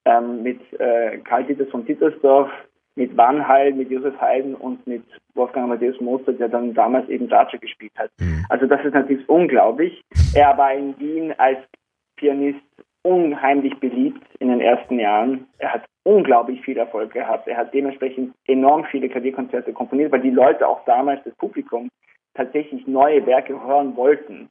[0.04, 2.50] ähm, mit äh, Karl Dieters von Dittersdorf,
[2.96, 5.04] mit Wannheil, mit Josef Haydn und mit
[5.34, 8.10] Wolfgang Amadeus Mozart, der dann damals eben Dacia gespielt hat.
[8.18, 8.44] Mhm.
[8.48, 10.02] Also das ist natürlich unglaublich.
[10.34, 11.58] Er war in Wien als
[12.16, 12.58] Pianist
[13.02, 15.46] unheimlich beliebt in den ersten Jahren.
[15.58, 17.46] Er hat unglaublich viel Erfolg gehabt.
[17.46, 21.88] Er hat dementsprechend enorm viele Klavierkonzerte komponiert, weil die Leute auch damals, das Publikum,
[22.34, 24.48] tatsächlich neue Werke hören wollten.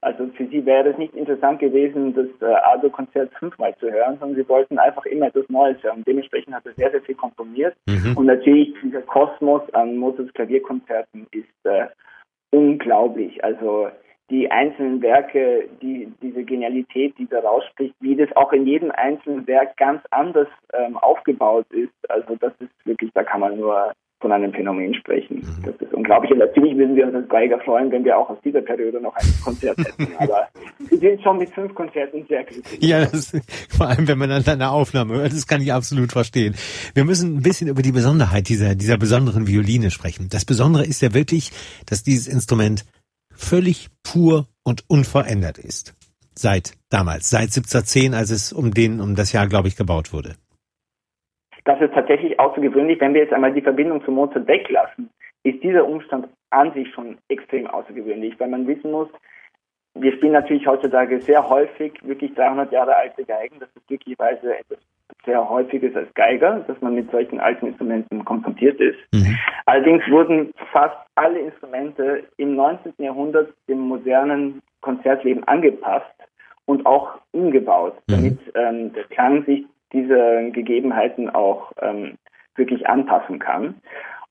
[0.00, 4.36] Also für sie wäre es nicht interessant gewesen, das äh, Ado-Konzert fünfmal zu hören, sondern
[4.36, 6.02] sie wollten einfach immer etwas Neues hören.
[6.06, 7.74] Dementsprechend hat er sehr, sehr viel komponiert.
[7.86, 8.16] Mhm.
[8.16, 11.86] Und natürlich dieser Kosmos an Mozarts Klavierkonzerten ist äh,
[12.50, 13.42] unglaublich.
[13.44, 13.88] Also
[14.30, 19.46] die einzelnen Werke, die, diese Genialität, die da rausspricht, wie das auch in jedem einzelnen
[19.46, 21.94] Werk ganz anders ähm, aufgebaut ist.
[22.08, 25.36] Also das ist wirklich, da kann man nur von einem Phänomen sprechen.
[25.36, 25.62] Mhm.
[25.64, 26.32] Das ist unglaublich.
[26.32, 29.14] Und natürlich würden wir uns als Geiger freuen, wenn wir auch aus dieser Periode noch
[29.14, 30.08] ein Konzert hätten.
[30.18, 30.48] Aber
[30.78, 32.82] wir sind schon mit fünf Konzerten sehr glücklich.
[32.82, 33.32] Ja, das,
[33.68, 36.54] vor allem, wenn man dann eine Aufnahme hört, das kann ich absolut verstehen.
[36.94, 40.28] Wir müssen ein bisschen über die Besonderheit dieser, dieser besonderen Violine sprechen.
[40.30, 41.50] Das Besondere ist ja wirklich,
[41.84, 42.86] dass dieses Instrument
[43.34, 45.94] völlig pur und unverändert ist.
[46.34, 50.36] Seit damals, seit 1710, als es um den, um das Jahr, glaube ich, gebaut wurde.
[51.66, 53.00] Das ist tatsächlich außergewöhnlich.
[53.00, 55.10] Wenn wir jetzt einmal die Verbindung zu Mozart weglassen,
[55.42, 59.08] ist dieser Umstand an sich schon extrem außergewöhnlich, weil man wissen muss,
[59.94, 63.58] wir spielen natürlich heutzutage sehr häufig wirklich 300 Jahre alte Geigen.
[63.58, 64.78] Das ist glücklicherweise etwas
[65.24, 68.98] sehr häufiges als Geiger, dass man mit solchen alten Instrumenten konfrontiert ist.
[69.12, 69.36] Mhm.
[69.64, 72.92] Allerdings wurden fast alle Instrumente im 19.
[72.98, 76.14] Jahrhundert dem modernen Konzertleben angepasst
[76.66, 78.12] und auch umgebaut, mhm.
[78.12, 79.64] damit ähm, der Klang sich
[79.96, 82.18] diese Gegebenheiten auch ähm,
[82.54, 83.76] wirklich anpassen kann.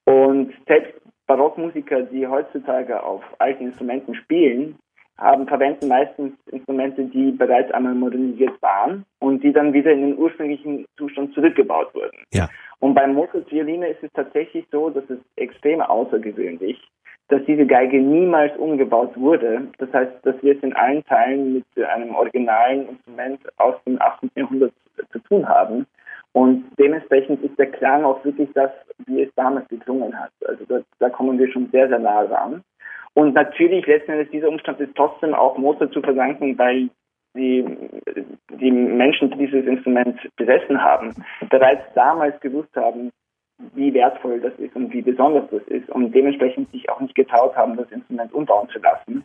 [0.05, 0.93] Und selbst
[1.27, 4.77] Barockmusiker, die heutzutage auf alten Instrumenten spielen,
[5.17, 10.17] haben, verwenden meistens Instrumente, die bereits einmal modernisiert waren und die dann wieder in den
[10.17, 12.23] ursprünglichen Zustand zurückgebaut wurden.
[12.33, 12.49] Ja.
[12.79, 16.81] Und beim Mozart Violine ist es tatsächlich so, dass es extrem außergewöhnlich,
[17.27, 19.67] dass diese Geige niemals umgebaut wurde.
[19.79, 24.29] Das heißt, dass wir es in allen Teilen mit einem originalen Instrument aus dem 18.
[24.35, 24.73] Jahrhundert
[25.11, 25.87] zu tun haben.
[26.33, 28.69] Und dementsprechend ist der Klang auch wirklich das,
[29.07, 30.31] wie es damals geklungen hat.
[30.45, 32.61] Also da, da kommen wir schon sehr, sehr nah ran.
[33.13, 36.89] Und natürlich letzten Endes dieser Umstand ist trotzdem auch Mozart zu verdanken, weil
[37.35, 37.65] die,
[38.59, 41.13] die Menschen, die dieses Instrument besessen haben,
[41.49, 43.11] bereits damals gewusst haben,
[43.73, 47.55] wie wertvoll das ist und wie besonders das ist und dementsprechend sich auch nicht getraut
[47.55, 49.23] haben, das Instrument umbauen zu lassen.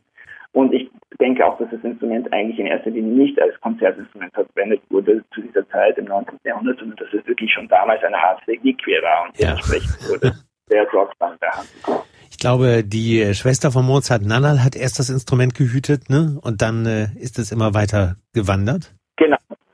[0.52, 0.90] Und ich
[1.20, 5.42] denke auch, dass das Instrument eigentlich in erster Linie nicht als Konzertinstrument verwendet wurde zu
[5.42, 6.38] dieser Zeit im 19.
[6.44, 10.08] Jahrhundert, sondern dass es wirklich schon damals eine Art Reliquie war und dementsprechend ja.
[10.08, 10.32] wurde
[10.68, 12.04] sehr sorgsam behandelt.
[12.30, 16.38] Ich glaube, die Schwester von Mozart, Nannal, hat erst das Instrument gehütet, ne?
[16.42, 18.94] Und dann äh, ist es immer weiter gewandert.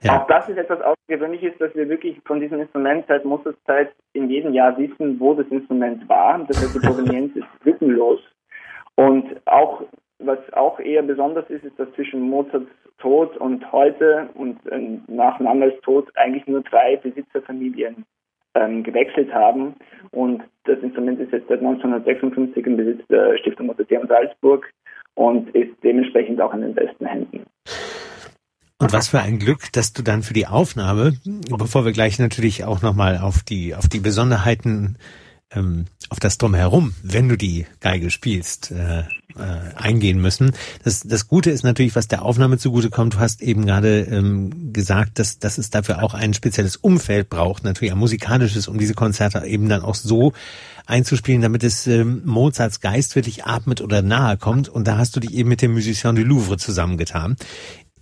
[0.07, 0.23] Ja.
[0.23, 4.31] Auch das ist etwas Außergewöhnliches, dass wir wirklich von diesem Instrument seit Mozarts Zeit in
[4.31, 6.39] jedem Jahr wissen, wo das Instrument war.
[6.47, 8.21] Das heißt, die Provenienz ist lückenlos.
[8.95, 9.83] Und auch,
[10.19, 15.39] was auch eher besonders ist, ist, dass zwischen Mozarts Tod und heute und äh, nach
[15.39, 18.07] Nannals Tod eigentlich nur drei Besitzerfamilien
[18.55, 19.75] ähm, gewechselt haben.
[20.13, 24.67] Und das Instrument ist jetzt seit 1956 im Besitz der Stiftung Museum Salzburg
[25.15, 27.45] und ist dementsprechend auch in den besten Händen.
[28.79, 31.17] Und was für ein Glück, dass du dann für die Aufnahme,
[31.49, 34.99] bevor wir gleich natürlich auch nochmal auf die, auf die Besonderheiten
[35.53, 39.05] ähm, auf das Drumherum, wenn du die Geige spielst, äh, äh,
[39.77, 40.53] eingehen müssen.
[40.83, 43.15] Das, das Gute ist natürlich, was der Aufnahme zugutekommt.
[43.15, 47.65] Du hast eben gerade ähm, gesagt, dass, dass es dafür auch ein spezielles Umfeld braucht,
[47.65, 50.33] natürlich ein musikalisches, um diese Konzerte eben dann auch so
[50.87, 54.69] einzuspielen, damit es ähm, Mozarts Geist wirklich atmet oder nahe kommt.
[54.69, 57.37] Und da hast du dich eben mit dem Musicien du Louvre zusammengetan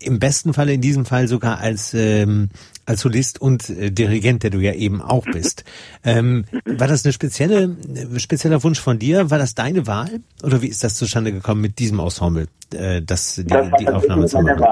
[0.02, 2.50] im besten Falle in diesem Fall sogar als ähm,
[2.86, 5.64] als Solist und äh, Dirigent, der du ja eben auch bist.
[6.06, 9.30] Ähm, war das eine spezielle äh, spezieller Wunsch von dir?
[9.30, 13.36] War das deine Wahl oder wie ist das zustande gekommen mit diesem Ensemble, äh, das
[13.36, 14.62] die, das die Aufnahme zu machen?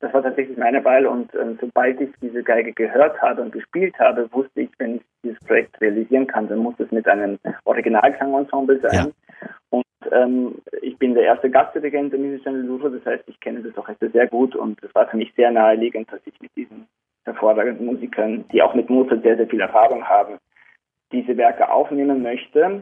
[0.00, 3.98] Das war tatsächlich meine Wahl und ähm, sobald ich diese Geige gehört habe und gespielt
[3.98, 8.80] habe, wusste ich, wenn ich dieses Projekt realisieren kann, dann muss es mit einem Originalklangensemble
[8.80, 8.94] sein.
[8.94, 9.06] Ja.
[9.70, 13.76] Und ähm, ich bin der erste Gastdirigent der Musician Louvre, das heißt, ich kenne das
[13.76, 16.86] Orchester sehr gut und es war für mich sehr naheliegend, dass ich mit diesen
[17.24, 20.38] hervorragenden Musikern, die auch mit Mozart sehr, sehr viel Erfahrung haben,
[21.12, 22.80] diese Werke aufnehmen möchte.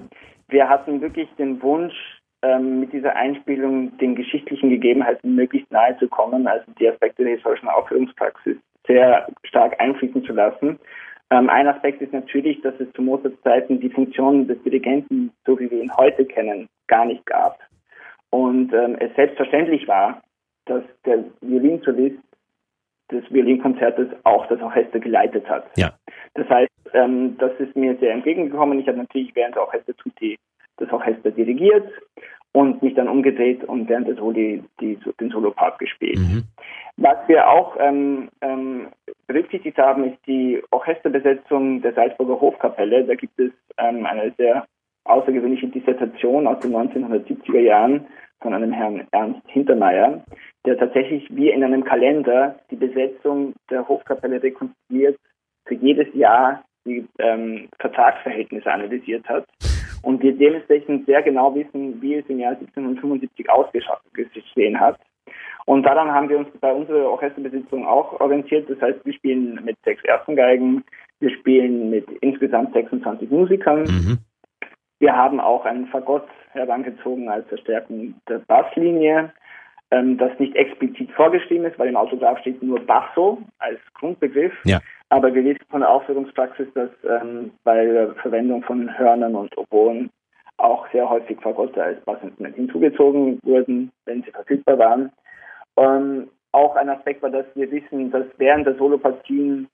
[0.49, 1.95] Wir hatten wirklich den Wunsch,
[2.42, 7.35] ähm, mit dieser Einspielung den geschichtlichen Gegebenheiten möglichst nahe zu kommen, also die Aspekte der
[7.35, 10.79] historischen Aufführungspraxis sehr stark einfließen zu lassen.
[11.31, 15.59] Ähm, ein Aspekt ist natürlich, dass es zu Mozarts Zeiten die Funktion des Dirigenten, so
[15.59, 17.59] wie wir ihn heute kennen, gar nicht gab.
[18.31, 20.23] Und ähm, es selbstverständlich war,
[20.67, 22.19] dass der Violinsolist
[23.11, 25.67] des Violinkonzertes auch das Orchester geleitet hat.
[25.77, 25.93] Ja.
[26.35, 28.79] Das heißt, ähm, das ist mir sehr entgegengekommen.
[28.81, 30.39] Ich habe natürlich während der Orchester Tutti
[30.79, 31.91] das Orchester dirigiert
[32.57, 36.19] und mich dann umgedreht und während des Soli die, den Solopart gespielt.
[36.19, 36.45] Mhm.
[36.97, 38.87] Was wir auch ähm, ähm,
[39.27, 43.05] berücksichtigt haben, ist die Orchesterbesetzung der Salzburger Hofkapelle.
[43.05, 44.64] Da gibt es ähm, eine sehr
[45.05, 48.07] außergewöhnliche Dissertation aus den 1970er Jahren
[48.40, 50.25] von einem Herrn Ernst Hintermeier,
[50.64, 55.19] der tatsächlich wie in einem Kalender die Besetzung der Hofkapelle rekonstruiert,
[55.66, 59.45] für jedes Jahr die ähm, Vertragsverhältnisse analysiert hat
[60.07, 65.01] und wir dementsprechend sehr genau wissen, wie es im Jahr 1775 ausgesehen hat.
[65.64, 68.71] Und daran haben wir uns bei unserer Orchesterbesetzung auch orientiert.
[68.71, 70.85] Das heißt, wir spielen mit sechs ersten Geigen,
[71.19, 73.81] wir spielen mit insgesamt 26 Musikern.
[73.83, 74.19] Mhm.
[75.01, 79.33] Wir haben auch einen Fagott herangezogen als Verstärkung der Basslinie,
[79.90, 84.53] ähm, das nicht explizit vorgeschrieben ist, weil im Autograph steht nur Basso als Grundbegriff.
[84.64, 84.81] Ja.
[85.09, 90.11] Aber wir wissen von der Aufführungspraxis, dass ähm, bei der Verwendung von Hörnern und Oboen
[90.57, 95.12] auch sehr häufig Fagotte als Bassinstrument hinzugezogen wurden, wenn sie verfügbar waren.
[95.77, 99.68] Ähm, auch ein Aspekt war, dass wir wissen, dass während der Solopartien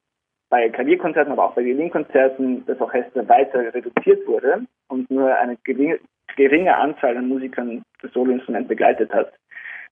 [0.51, 5.99] bei Klavierkonzerten, aber auch bei Violinkonzerten das Orchester weiter reduziert wurde und nur eine geringe,
[6.37, 9.33] geringe Anzahl an Musikern das Soloinstrument begleitet hat.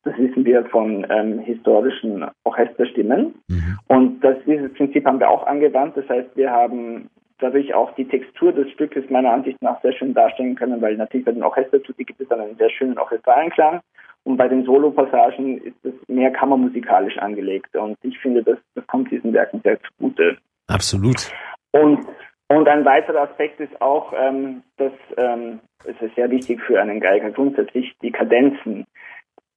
[0.03, 3.35] Das wissen wir von ähm, historischen Orchesterstimmen.
[3.49, 3.79] Mhm.
[3.89, 5.97] Und das, dieses Prinzip haben wir auch angewandt.
[5.97, 10.15] Das heißt, wir haben dadurch auch die Textur des Stückes meiner Ansicht nach sehr schön
[10.15, 13.81] darstellen können, weil natürlich bei den Orchestertutti gibt es dann einen sehr schönen orchestralen Klang.
[14.25, 17.75] Und bei den Solo-Passagen ist es mehr kammermusikalisch angelegt.
[17.75, 20.37] Und ich finde, das, das kommt diesen Werken sehr zugute.
[20.69, 21.31] Absolut.
[21.73, 22.07] Und,
[22.49, 27.01] und ein weiterer Aspekt ist auch, ähm, dass ähm, es ist sehr wichtig für einen
[27.01, 28.87] Geiger grundsätzlich die Kadenzen.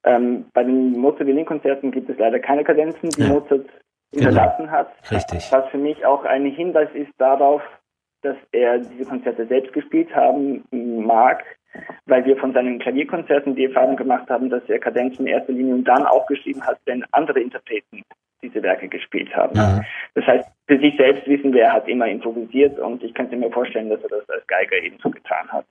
[0.05, 3.29] Ähm, bei den Mozart-Violinkonzerten gibt es leider keine Kadenzen, die ja.
[3.29, 3.67] Mozart
[4.11, 4.27] genau.
[4.27, 4.91] hinterlassen hat.
[5.09, 5.51] Richtig.
[5.51, 7.61] Was für mich auch ein Hinweis ist darauf,
[8.21, 11.43] dass er diese Konzerte selbst gespielt haben mag,
[12.05, 15.75] weil wir von seinen Klavierkonzerten die Erfahrung gemacht haben, dass er Kadenzen in erster Linie
[15.75, 18.03] und dann aufgeschrieben hat, wenn andere Interpreten
[18.41, 19.57] diese Werke gespielt haben.
[19.57, 19.85] Mhm.
[20.15, 23.49] Das heißt, für sich selbst wissen wir, er hat immer improvisiert und ich könnte mir
[23.51, 25.65] vorstellen, dass er das als Geiger ebenso getan hat.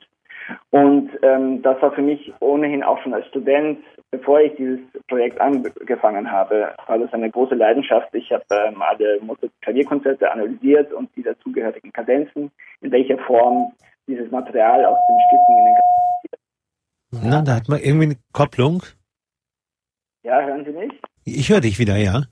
[0.70, 3.78] Und ähm, das war für mich ohnehin auch schon als Student,
[4.10, 8.14] bevor ich dieses Projekt angefangen habe, war das eine große Leidenschaft.
[8.14, 12.50] Ich habe ähm, alle Mozart-Klavierkonzerte analysiert und die dazugehörigen Kadenzen,
[12.80, 13.72] in welcher Form
[14.06, 17.30] dieses Material aus den Stücken in den Kadenzen.
[17.30, 18.82] Na, da hat man irgendwie eine Kopplung.
[20.22, 20.92] Ja, hören Sie mich?
[21.24, 22.22] Ich höre dich wieder, ja.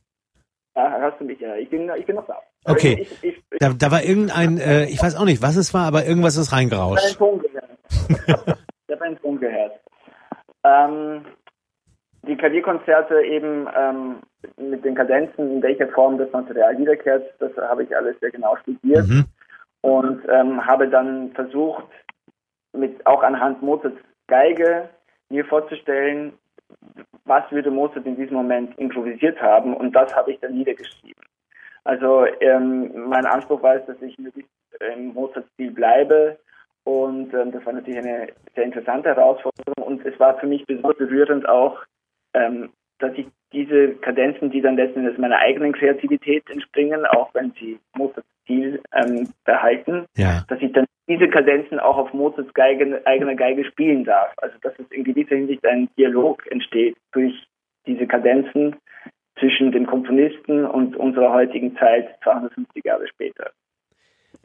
[0.77, 1.57] Ja, hörst du mich ja.
[1.57, 2.41] Ich bin, ich bin noch da.
[2.65, 2.99] Okay.
[3.01, 5.87] Ich, ich, ich, da, da war irgendein, äh, ich weiß auch nicht, was es war,
[5.87, 7.19] aber irgendwas ist reingerauscht.
[8.09, 9.81] Ich habe einen Ton gehört.
[10.65, 11.25] Ähm,
[12.27, 14.17] die Klavierkonzerte eben ähm,
[14.57, 18.57] mit den Kadenzen, in welcher Form das Material wiederkehrt, das habe ich alles sehr genau
[18.57, 19.25] studiert mhm.
[19.81, 21.87] und ähm, habe dann versucht,
[22.73, 24.89] mit auch anhand Mozarts Geige
[25.29, 26.35] mir vorzustellen,
[27.25, 31.23] was würde Mozart in diesem Moment improvisiert haben und das habe ich dann niedergeschrieben.
[31.85, 34.51] Also ähm, mein Anspruch war es, dass ich möglichst
[34.95, 36.39] im Mozart-Stil bleibe
[36.91, 40.99] und ähm, das war natürlich eine sehr interessante Herausforderung und es war für mich besonders
[40.99, 41.79] berührend auch,
[42.35, 47.53] ähm, dass ich diese Kadenzen, die dann letzten Endes meiner eigenen Kreativität entspringen, auch wenn
[47.53, 50.45] sie Mozarts Stil ähm, behalten, ja.
[50.49, 54.33] dass ich dann diese Kadenzen auch auf Mozarts Geige, eigener Geige spielen darf.
[54.39, 57.35] Also dass es in gewisser Hinsicht ein Dialog entsteht durch
[57.87, 58.77] diese Kadenzen
[59.39, 63.53] zwischen dem Komponisten und unserer heutigen Zeit 250 Jahre später.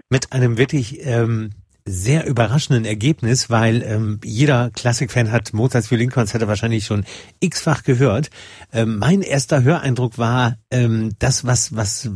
[0.09, 1.49] Mit einem wirklich ähm,
[1.85, 7.05] sehr überraschenden Ergebnis, weil ähm, jeder Klassikfan hat Mozarts Violinkonzerte wahrscheinlich schon
[7.39, 8.31] x-fach gehört.
[8.73, 12.09] Ähm, mein erster Höreindruck war ähm, das, was was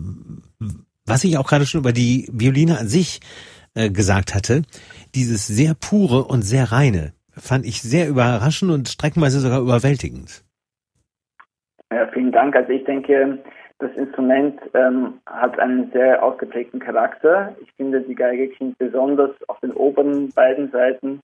[1.06, 3.20] was ich auch gerade schon über die Violine an sich
[3.76, 4.64] äh, gesagt hatte,
[5.16, 10.44] dieses sehr pure und sehr reine fand ich sehr überraschend und streckenweise sogar überwältigend.
[11.92, 12.56] Ja, vielen Dank.
[12.56, 13.40] Also ich denke,
[13.80, 17.56] das Instrument ähm, hat einen sehr ausgeprägten Charakter.
[17.62, 21.22] Ich finde, die Geige klingt besonders auf den oberen beiden Seiten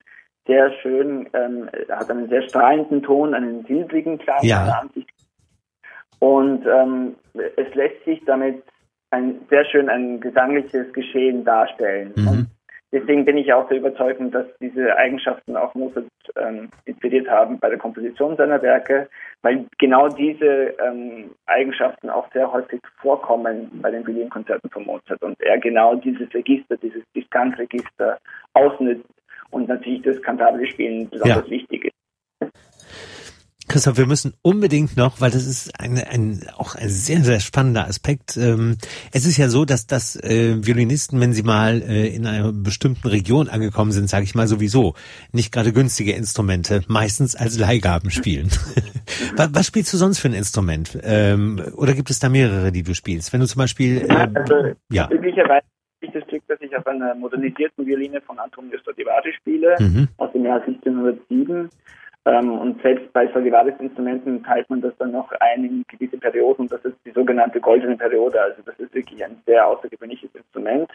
[0.47, 4.43] sehr schön, ähm, hat einen sehr strahlenden Ton, einen silbrigen Klang.
[4.43, 4.83] Ja.
[6.19, 8.63] Und ähm, es lässt sich damit
[9.09, 12.13] ein, sehr schön ein gesangliches Geschehen darstellen.
[12.15, 12.47] Mhm.
[12.91, 16.05] Deswegen bin ich auch der Überzeugung, dass diese Eigenschaften auch Mozart
[16.37, 19.09] ähm, inspiriert haben bei der Komposition seiner Werke,
[19.41, 25.39] weil genau diese ähm, Eigenschaften auch sehr häufig vorkommen bei den Violinkonzerten von Mozart und
[25.41, 28.19] er genau dieses Register, dieses Diskantregister
[28.53, 29.05] ausnutzt
[29.51, 31.51] und natürlich das kantabile Spielen besonders ja.
[31.51, 31.95] wichtig ist.
[33.67, 37.87] Christoph, wir müssen unbedingt noch, weil das ist eine, ein, auch ein sehr, sehr spannender
[37.87, 38.37] Aspekt.
[38.37, 38.77] Ähm,
[39.11, 43.07] es ist ja so, dass, dass äh, Violinisten, wenn sie mal äh, in einer bestimmten
[43.07, 44.93] Region angekommen sind, sage ich mal sowieso,
[45.31, 48.49] nicht gerade günstige Instrumente, meistens als Leihgaben spielen.
[49.35, 50.97] was, was, spielst du sonst für ein Instrument?
[51.03, 53.33] Ähm, oder gibt es da mehrere, die du spielst?
[53.33, 54.05] Wenn du zum Beispiel...
[54.07, 55.09] Äh, also, ja.
[55.09, 55.65] Üblicherweise
[56.15, 60.07] das Stück, das ich auf einer modernisierten Violine von Antonio Stradivari spiele, mhm.
[60.17, 61.69] aus dem Jahr 1707.
[62.27, 66.67] Ähm, und selbst bei Stradivaris-Instrumenten teilt man das dann noch ein in gewisse Perioden.
[66.67, 68.41] Das ist die sogenannte goldene Periode.
[68.41, 70.89] Also das ist wirklich ein sehr außergewöhnliches Instrument.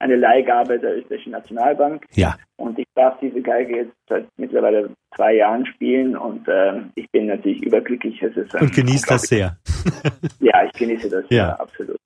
[0.00, 2.04] Eine Leihgabe der österreichischen Nationalbank.
[2.14, 2.36] Ja.
[2.56, 7.26] Und ich darf diese Geige jetzt seit mittlerweile zwei Jahren spielen und äh, ich bin
[7.26, 8.20] natürlich überglücklich.
[8.20, 9.56] Es ist und genießt das sehr.
[10.40, 11.98] ja, ich genieße das ja, ja absolut.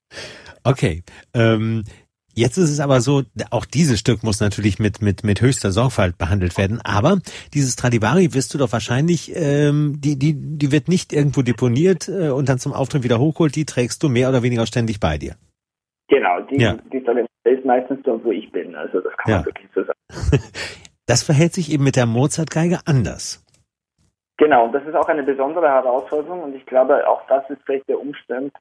[0.65, 1.03] Okay.
[1.35, 1.85] Ähm,
[2.37, 6.19] Jetzt ist es aber so, auch dieses Stück muss natürlich mit, mit, mit höchster Sorgfalt
[6.19, 6.81] behandelt werden.
[6.85, 7.17] Aber
[7.55, 12.29] dieses Stradivari wirst du doch wahrscheinlich, ähm, die, die, die wird nicht irgendwo deponiert äh,
[12.29, 13.57] und dann zum Auftritt wieder hochgeholt.
[13.57, 15.37] Die trägst du mehr oder weniger ständig bei dir.
[16.09, 16.77] Genau, die, ja.
[16.93, 16.99] die
[17.45, 18.75] ist meistens dort, wo ich bin.
[18.75, 19.37] Also das kann ja.
[19.39, 20.43] man wirklich so sagen.
[21.09, 23.45] Das verhält sich eben mit der Mozartgeige anders.
[24.39, 28.01] Genau, das ist auch eine besondere Herausforderung und ich glaube, auch das ist vielleicht der
[28.01, 28.53] Umstand,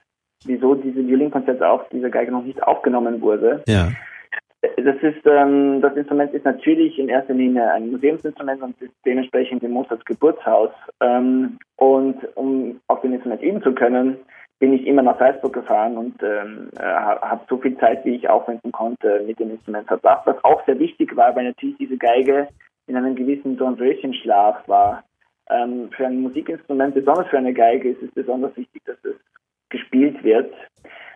[0.47, 3.63] wieso diese Violinkonzert auf dieser Geige noch nicht aufgenommen wurde.
[3.67, 3.89] Ja.
[4.77, 9.63] Das ist ähm, das Instrument ist natürlich in erster Linie ein Museumsinstrument und ist dementsprechend
[9.63, 10.71] im Mozarts Geburtshaus.
[11.01, 14.17] Ähm, und um auf dem Instrument üben zu können,
[14.59, 18.29] bin ich immer nach Salzburg gefahren und ähm, äh, habe so viel Zeit, wie ich
[18.29, 20.25] aufwenden konnte, mit dem Instrument verbracht.
[20.25, 22.47] Was auch sehr wichtig war, weil natürlich diese Geige
[22.87, 25.03] in einem gewissen Dornröschenschlaf war.
[25.49, 29.15] Ähm, für ein Musikinstrument, besonders für eine Geige, ist es besonders wichtig, dass es
[29.69, 30.53] gespielt wird,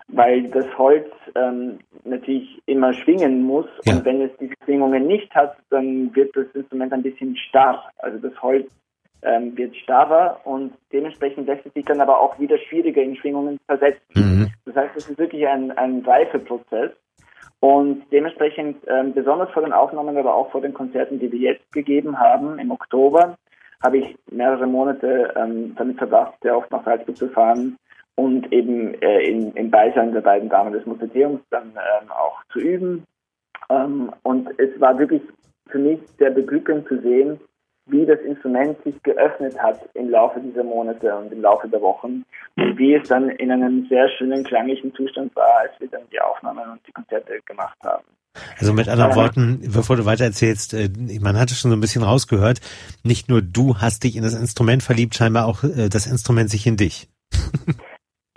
[0.08, 3.96] weil das Holz ähm, natürlich immer schwingen muss ja.
[3.96, 7.92] und wenn es diese Schwingungen nicht hat, dann wird das Instrument ein bisschen starr.
[8.00, 8.68] Also das Holz
[9.22, 13.60] ähm, wird starrer und dementsprechend lässt es sich dann aber auch wieder schwieriger in Schwingungen
[13.68, 14.02] versetzen.
[14.16, 14.48] Mhm.
[14.66, 16.92] Das heißt, es ist wirklich ein, ein Reifeprozess.
[17.62, 21.72] Und dementsprechend, ähm, besonders vor den Aufnahmen, aber auch vor den Konzerten, die wir jetzt
[21.74, 23.38] gegeben haben im Oktober,
[23.84, 27.78] habe ich mehrere Monate ähm, damit verbracht, sehr oft nach Salzburg zu fahren,
[28.20, 32.60] und eben äh, in, im Beisein der beiden Damen des Museums dann ähm, auch zu
[32.60, 33.06] üben.
[33.70, 35.22] Ähm, und es war wirklich
[35.70, 37.40] für mich sehr beglückend zu sehen,
[37.86, 42.24] wie das Instrument sich geöffnet hat im Laufe dieser Monate und im Laufe der Wochen
[42.58, 46.20] und wie es dann in einem sehr schönen klanglichen Zustand war, als wir dann die
[46.20, 48.04] Aufnahmen und die Konzerte gemacht haben.
[48.60, 50.90] Also mit anderen Worten, bevor du weiter erzählst, äh,
[51.22, 52.60] man hatte schon so ein bisschen rausgehört,
[53.04, 56.68] nicht nur du hast dich in das Instrument verliebt, scheinbar auch äh, das Instrument sich
[56.68, 57.08] in dich.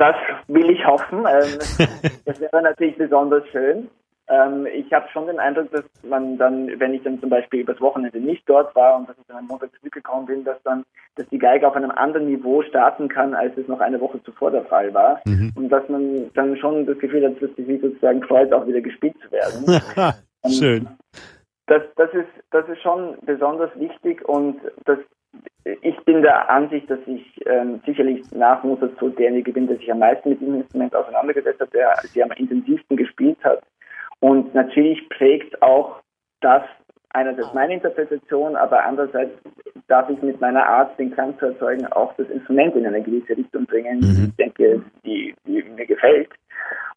[0.03, 0.17] Das
[0.49, 1.19] will ich hoffen.
[1.19, 1.59] Ähm,
[2.25, 3.88] das wäre natürlich besonders schön.
[4.29, 7.81] Ähm, ich habe schon den Eindruck, dass man dann, wenn ich dann zum Beispiel übers
[7.81, 10.83] Wochenende nicht dort war und dass ich dann am Montag zurückgekommen bin, dass dann,
[11.15, 14.51] dass die Geige auf einem anderen Niveau starten kann, als es noch eine Woche zuvor
[14.51, 15.21] der Fall war.
[15.25, 15.53] Mhm.
[15.55, 19.15] Und dass man dann schon das Gefühl hat, dass die sozusagen freut, auch wieder gespielt
[19.23, 19.81] zu werden.
[20.51, 20.88] Schön.
[21.69, 24.99] Das, das ist, das ist schon besonders wichtig und das
[25.64, 29.90] ich bin der Ansicht, dass ich ähm, sicherlich nach Mozart so derjenige bin, der sich
[29.92, 33.62] am meisten mit dem Instrument auseinandergesetzt hat, der sie am intensivsten gespielt hat.
[34.21, 36.01] Und natürlich prägt auch
[36.40, 36.62] das
[37.11, 39.33] einerseits meine Interpretation, aber andererseits
[39.87, 43.37] darf ich mit meiner Art, den Klang zu erzeugen, auch das Instrument in eine gewisse
[43.37, 44.29] Richtung bringen, mhm.
[44.29, 46.31] ich denke, die, die mir gefällt.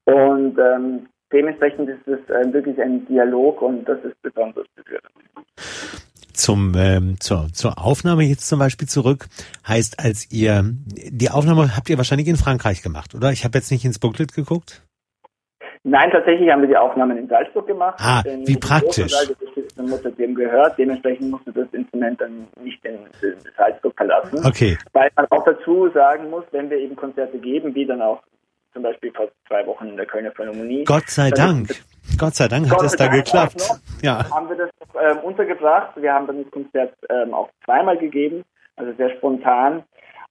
[0.06, 5.16] Und ähm, dementsprechend ist es äh, wirklich ein Dialog und das ist besonders berührend
[6.38, 9.28] zum ähm, zur, zur Aufnahme jetzt zum Beispiel zurück
[9.68, 13.32] heißt, als ihr die Aufnahme habt ihr wahrscheinlich in Frankreich gemacht, oder?
[13.32, 14.82] Ich habe jetzt nicht ins Booklet geguckt.
[15.88, 18.00] Nein, tatsächlich haben wir die Aufnahmen in Salzburg gemacht.
[18.00, 19.14] Ah, wie praktisch.
[19.76, 20.80] Das musste dem gehört.
[20.80, 24.44] Dementsprechend musste das Instrument dann nicht in, in Salzburg verlassen.
[24.44, 24.80] Okay.
[24.94, 28.24] Weil man auch dazu sagen muss, wenn wir eben Konzerte geben, wie dann auch
[28.74, 30.86] zum Beispiel vor zwei Wochen in der Kölner Philharmonie.
[30.86, 31.70] Gott sei Dank.
[32.18, 33.70] Gott sei Dank hat es da geklappt.
[33.70, 34.30] Noch, ja.
[34.30, 34.70] Haben wir das
[35.02, 35.92] ähm, untergebracht.
[35.96, 38.44] Wir haben dann das Konzert ähm, auch zweimal gegeben,
[38.76, 39.84] also sehr spontan.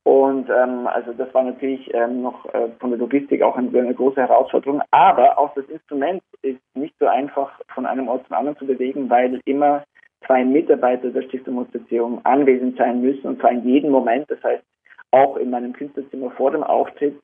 [0.05, 3.95] Und ähm, also das war natürlich ähm, noch äh, von der Logistik auch eine, eine,
[3.95, 4.83] große Herausforderung.
[4.91, 9.09] Aber auch das Instrument ist nicht so einfach von einem Ort zum anderen zu bewegen,
[9.09, 9.85] weil immer
[10.27, 14.31] zwei Mitarbeiter der Stiftung Museum anwesend sein müssen und zwar in jedem Moment.
[14.31, 14.63] Das heißt,
[15.11, 17.19] auch in meinem Künstlerzimmer vor dem Auftritt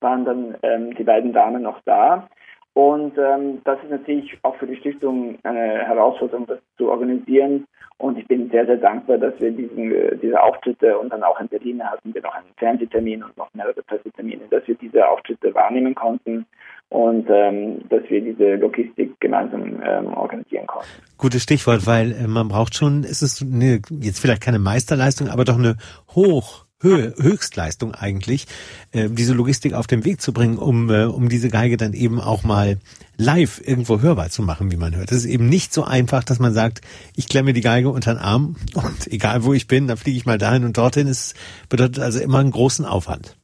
[0.00, 2.28] waren dann ähm, die beiden Damen noch da.
[2.76, 7.66] Und ähm, das ist natürlich auch für die Stiftung eine Herausforderung, das zu organisieren.
[7.96, 11.48] Und ich bin sehr, sehr dankbar, dass wir diesen, diese Auftritte und dann auch in
[11.48, 15.94] Berlin hatten wir noch einen Fernsehtermin und noch mehrere Pressetermine, dass wir diese Auftritte wahrnehmen
[15.94, 16.44] konnten
[16.90, 20.90] und ähm, dass wir diese Logistik gemeinsam ähm, organisieren konnten.
[21.16, 25.46] Gutes Stichwort, weil äh, man braucht schon, ist es eine, jetzt vielleicht keine Meisterleistung, aber
[25.46, 25.76] doch eine
[26.14, 28.46] hoch Höhe, Höchstleistung eigentlich,
[28.92, 32.20] äh, diese Logistik auf den Weg zu bringen, um, äh, um diese Geige dann eben
[32.20, 32.76] auch mal
[33.16, 35.10] live irgendwo hörbar zu machen, wie man hört.
[35.10, 36.82] Es ist eben nicht so einfach, dass man sagt,
[37.16, 40.26] ich klemme die Geige unter den Arm und egal wo ich bin, dann fliege ich
[40.26, 41.08] mal dahin und dorthin.
[41.08, 41.34] Es
[41.70, 43.36] bedeutet also immer einen großen Aufwand.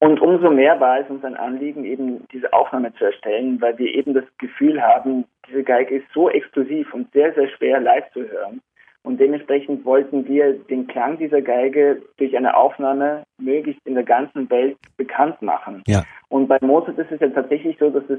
[0.00, 3.92] Und umso mehr war es uns ein Anliegen, eben diese Aufnahme zu erstellen, weil wir
[3.92, 8.20] eben das Gefühl haben, diese Geige ist so exklusiv und sehr, sehr schwer live zu
[8.20, 8.60] hören.
[9.08, 14.50] Und dementsprechend wollten wir den Klang dieser Geige durch eine Aufnahme möglichst in der ganzen
[14.50, 15.82] Welt bekannt machen.
[15.86, 16.04] Ja.
[16.28, 18.18] Und bei Mozart ist es ja tatsächlich so, dass es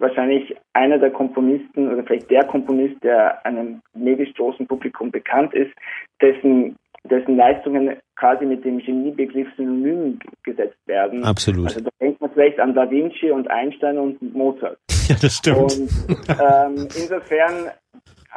[0.00, 5.70] wahrscheinlich einer der Komponisten oder vielleicht der Komponist, der einem möglichst großen Publikum bekannt ist,
[6.20, 6.74] dessen
[7.04, 11.22] dessen Leistungen quasi mit dem Geniebegriff synonym gesetzt werden.
[11.22, 11.66] Absolut.
[11.66, 14.76] Also da denkt man vielleicht an Da Vinci und Einstein und Mozart.
[15.08, 15.60] Ja, das stimmt.
[15.60, 15.88] Und
[16.28, 17.70] ähm, insofern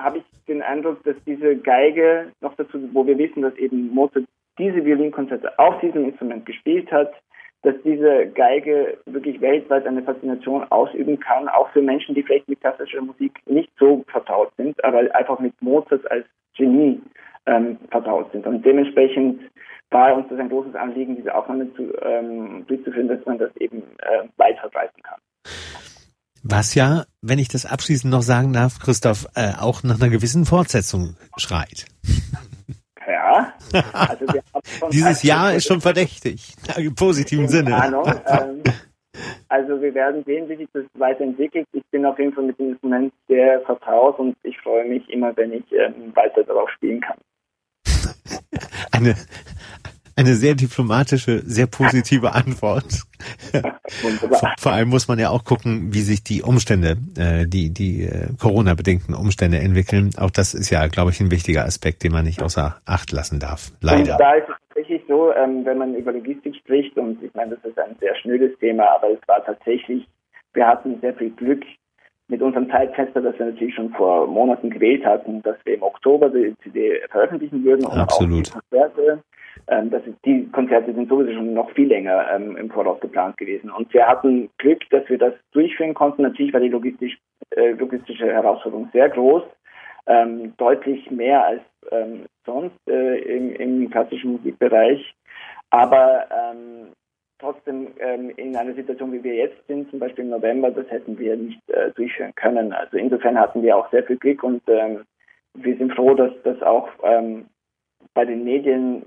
[0.03, 4.25] habe ich den Eindruck, dass diese Geige noch dazu, wo wir wissen, dass eben Mozart
[4.57, 7.13] diese Violinkonzerte auf diesem Instrument gespielt hat,
[7.61, 12.61] dass diese Geige wirklich weltweit eine Faszination ausüben kann, auch für Menschen, die vielleicht mit
[12.61, 16.25] klassischer Musik nicht so vertraut sind, aber einfach mit Mozart als
[16.55, 17.01] Genie
[17.45, 18.45] ähm, vertraut sind.
[18.47, 19.41] Und dementsprechend
[19.91, 23.83] war uns das ein großes Anliegen, diese Aufnahme zu, ähm, durchzuführen, dass man das eben
[23.99, 24.57] äh, weit
[25.03, 25.19] kann.
[26.43, 30.45] Was ja, wenn ich das abschließend noch sagen darf, Christoph, äh, auch nach einer gewissen
[30.45, 31.85] Fortsetzung schreit.
[33.07, 33.53] Ja.
[33.93, 34.25] Also
[34.91, 37.75] Dieses Jahr ist schon verdächtig, im positiven Sinne.
[37.75, 38.63] Ahnung, ähm,
[39.49, 41.67] also wir werden sehen, wie sich das weiterentwickelt.
[41.73, 45.35] Ich bin auf jeden Fall mit dem Instrument sehr vertraut und ich freue mich immer,
[45.35, 47.17] wenn ich ähm, weiter darauf spielen kann.
[48.91, 49.15] Eine,
[50.19, 53.03] eine sehr diplomatische, sehr positive Antwort.
[54.59, 58.27] vor, allem muss man ja auch gucken, wie sich die Umstände, äh, die, die äh,
[58.37, 60.11] Corona-bedingten Umstände entwickeln.
[60.17, 63.39] Auch das ist ja, glaube ich, ein wichtiger Aspekt, den man nicht außer Acht lassen
[63.39, 63.71] darf.
[63.81, 64.13] Leider.
[64.13, 67.55] Und da ist es tatsächlich so, ähm, wenn man über Logistik spricht, und ich meine,
[67.55, 70.05] das ist ein sehr schnödes Thema, aber es war tatsächlich,
[70.53, 71.63] wir hatten sehr viel Glück
[72.27, 76.29] mit unserem Zeitfenster, das wir natürlich schon vor Monaten gewählt hatten, dass wir im Oktober
[76.29, 78.49] die CD veröffentlichen würden und Absolut.
[78.49, 79.23] auch die Konzerte.
[79.67, 83.37] Ähm, das ist, die Konzerte sind sowieso schon noch viel länger ähm, im Voraus geplant
[83.37, 83.69] gewesen.
[83.69, 86.23] Und wir hatten Glück, dass wir das durchführen konnten.
[86.23, 87.17] Natürlich war die logistisch,
[87.55, 89.43] äh, logistische Herausforderung sehr groß,
[90.07, 95.13] ähm, deutlich mehr als ähm, sonst äh, im, im klassischen Musikbereich.
[95.69, 96.93] Aber ähm,
[97.39, 101.17] trotzdem ähm, in einer Situation, wie wir jetzt sind, zum Beispiel im November, das hätten
[101.17, 102.73] wir nicht äh, durchführen können.
[102.73, 105.03] Also insofern hatten wir auch sehr viel Glück und ähm,
[105.53, 107.45] wir sind froh, dass das auch ähm,
[108.13, 109.03] bei den Medien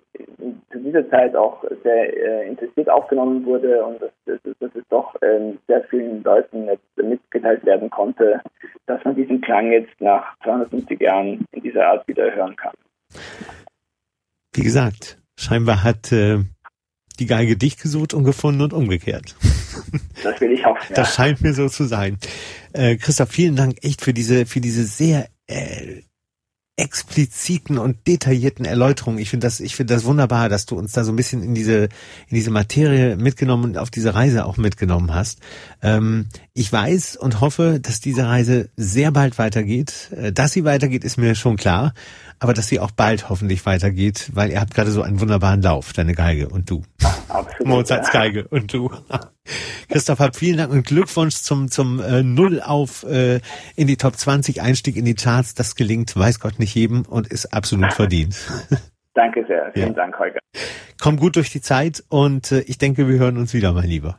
[0.71, 5.15] zu dieser Zeit auch sehr äh, interessiert aufgenommen wurde und dass, dass, dass es doch
[5.23, 8.41] ähm, sehr vielen Leuten jetzt mitgeteilt werden konnte,
[8.87, 12.75] dass man diesen Klang jetzt nach 250 Jahren in dieser Art wieder hören kann.
[14.55, 16.39] Wie gesagt, scheinbar hat äh,
[17.19, 19.37] die Geige dich gesucht und gefunden und umgekehrt.
[20.23, 20.77] Das will ich auch.
[20.77, 20.95] Ja.
[20.95, 22.19] Das scheint mir so zu sein.
[22.73, 26.03] Äh, Christoph, vielen Dank echt für diese für diese sehr äh,
[26.77, 29.19] expliziten und detaillierten Erläuterungen.
[29.19, 31.55] Ich finde das, ich finde das wunderbar, dass du uns da so ein bisschen in
[31.55, 35.41] diese, in diese Materie mitgenommen und auf diese Reise auch mitgenommen hast.
[35.83, 40.11] Ähm, ich weiß und hoffe, dass diese Reise sehr bald weitergeht.
[40.17, 41.93] Äh, dass sie weitergeht, ist mir schon klar
[42.43, 45.93] aber dass sie auch bald hoffentlich weitergeht, weil ihr habt gerade so einen wunderbaren Lauf,
[45.93, 46.83] deine Geige und du.
[47.29, 47.67] Absolut.
[47.69, 48.91] Mozarts Geige und du.
[49.89, 53.39] Christoph, habt vielen Dank und Glückwunsch zum, zum äh, Null auf äh,
[53.77, 55.55] in die Top 20 Einstieg in die Charts.
[55.55, 58.35] Das gelingt, weiß Gott nicht jedem und ist absolut verdient.
[59.15, 59.71] Danke sehr.
[59.73, 59.93] Vielen ja.
[59.93, 60.41] Dank, Holger.
[61.01, 64.19] Komm gut durch die Zeit und äh, ich denke, wir hören uns wieder, mein Lieber.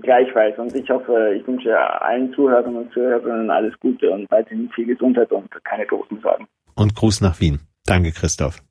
[0.00, 4.86] Gleichfalls und ich hoffe, ich wünsche allen Zuhörern und Zuhörerinnen alles Gute und weiterhin viel
[4.86, 7.60] Gesundheit und keine großen Sorgen und Gruß nach Wien.
[7.84, 8.62] Danke, Christoph.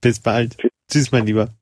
[0.00, 0.56] Bis bald.
[0.90, 1.54] Tschüss, mein Lieber.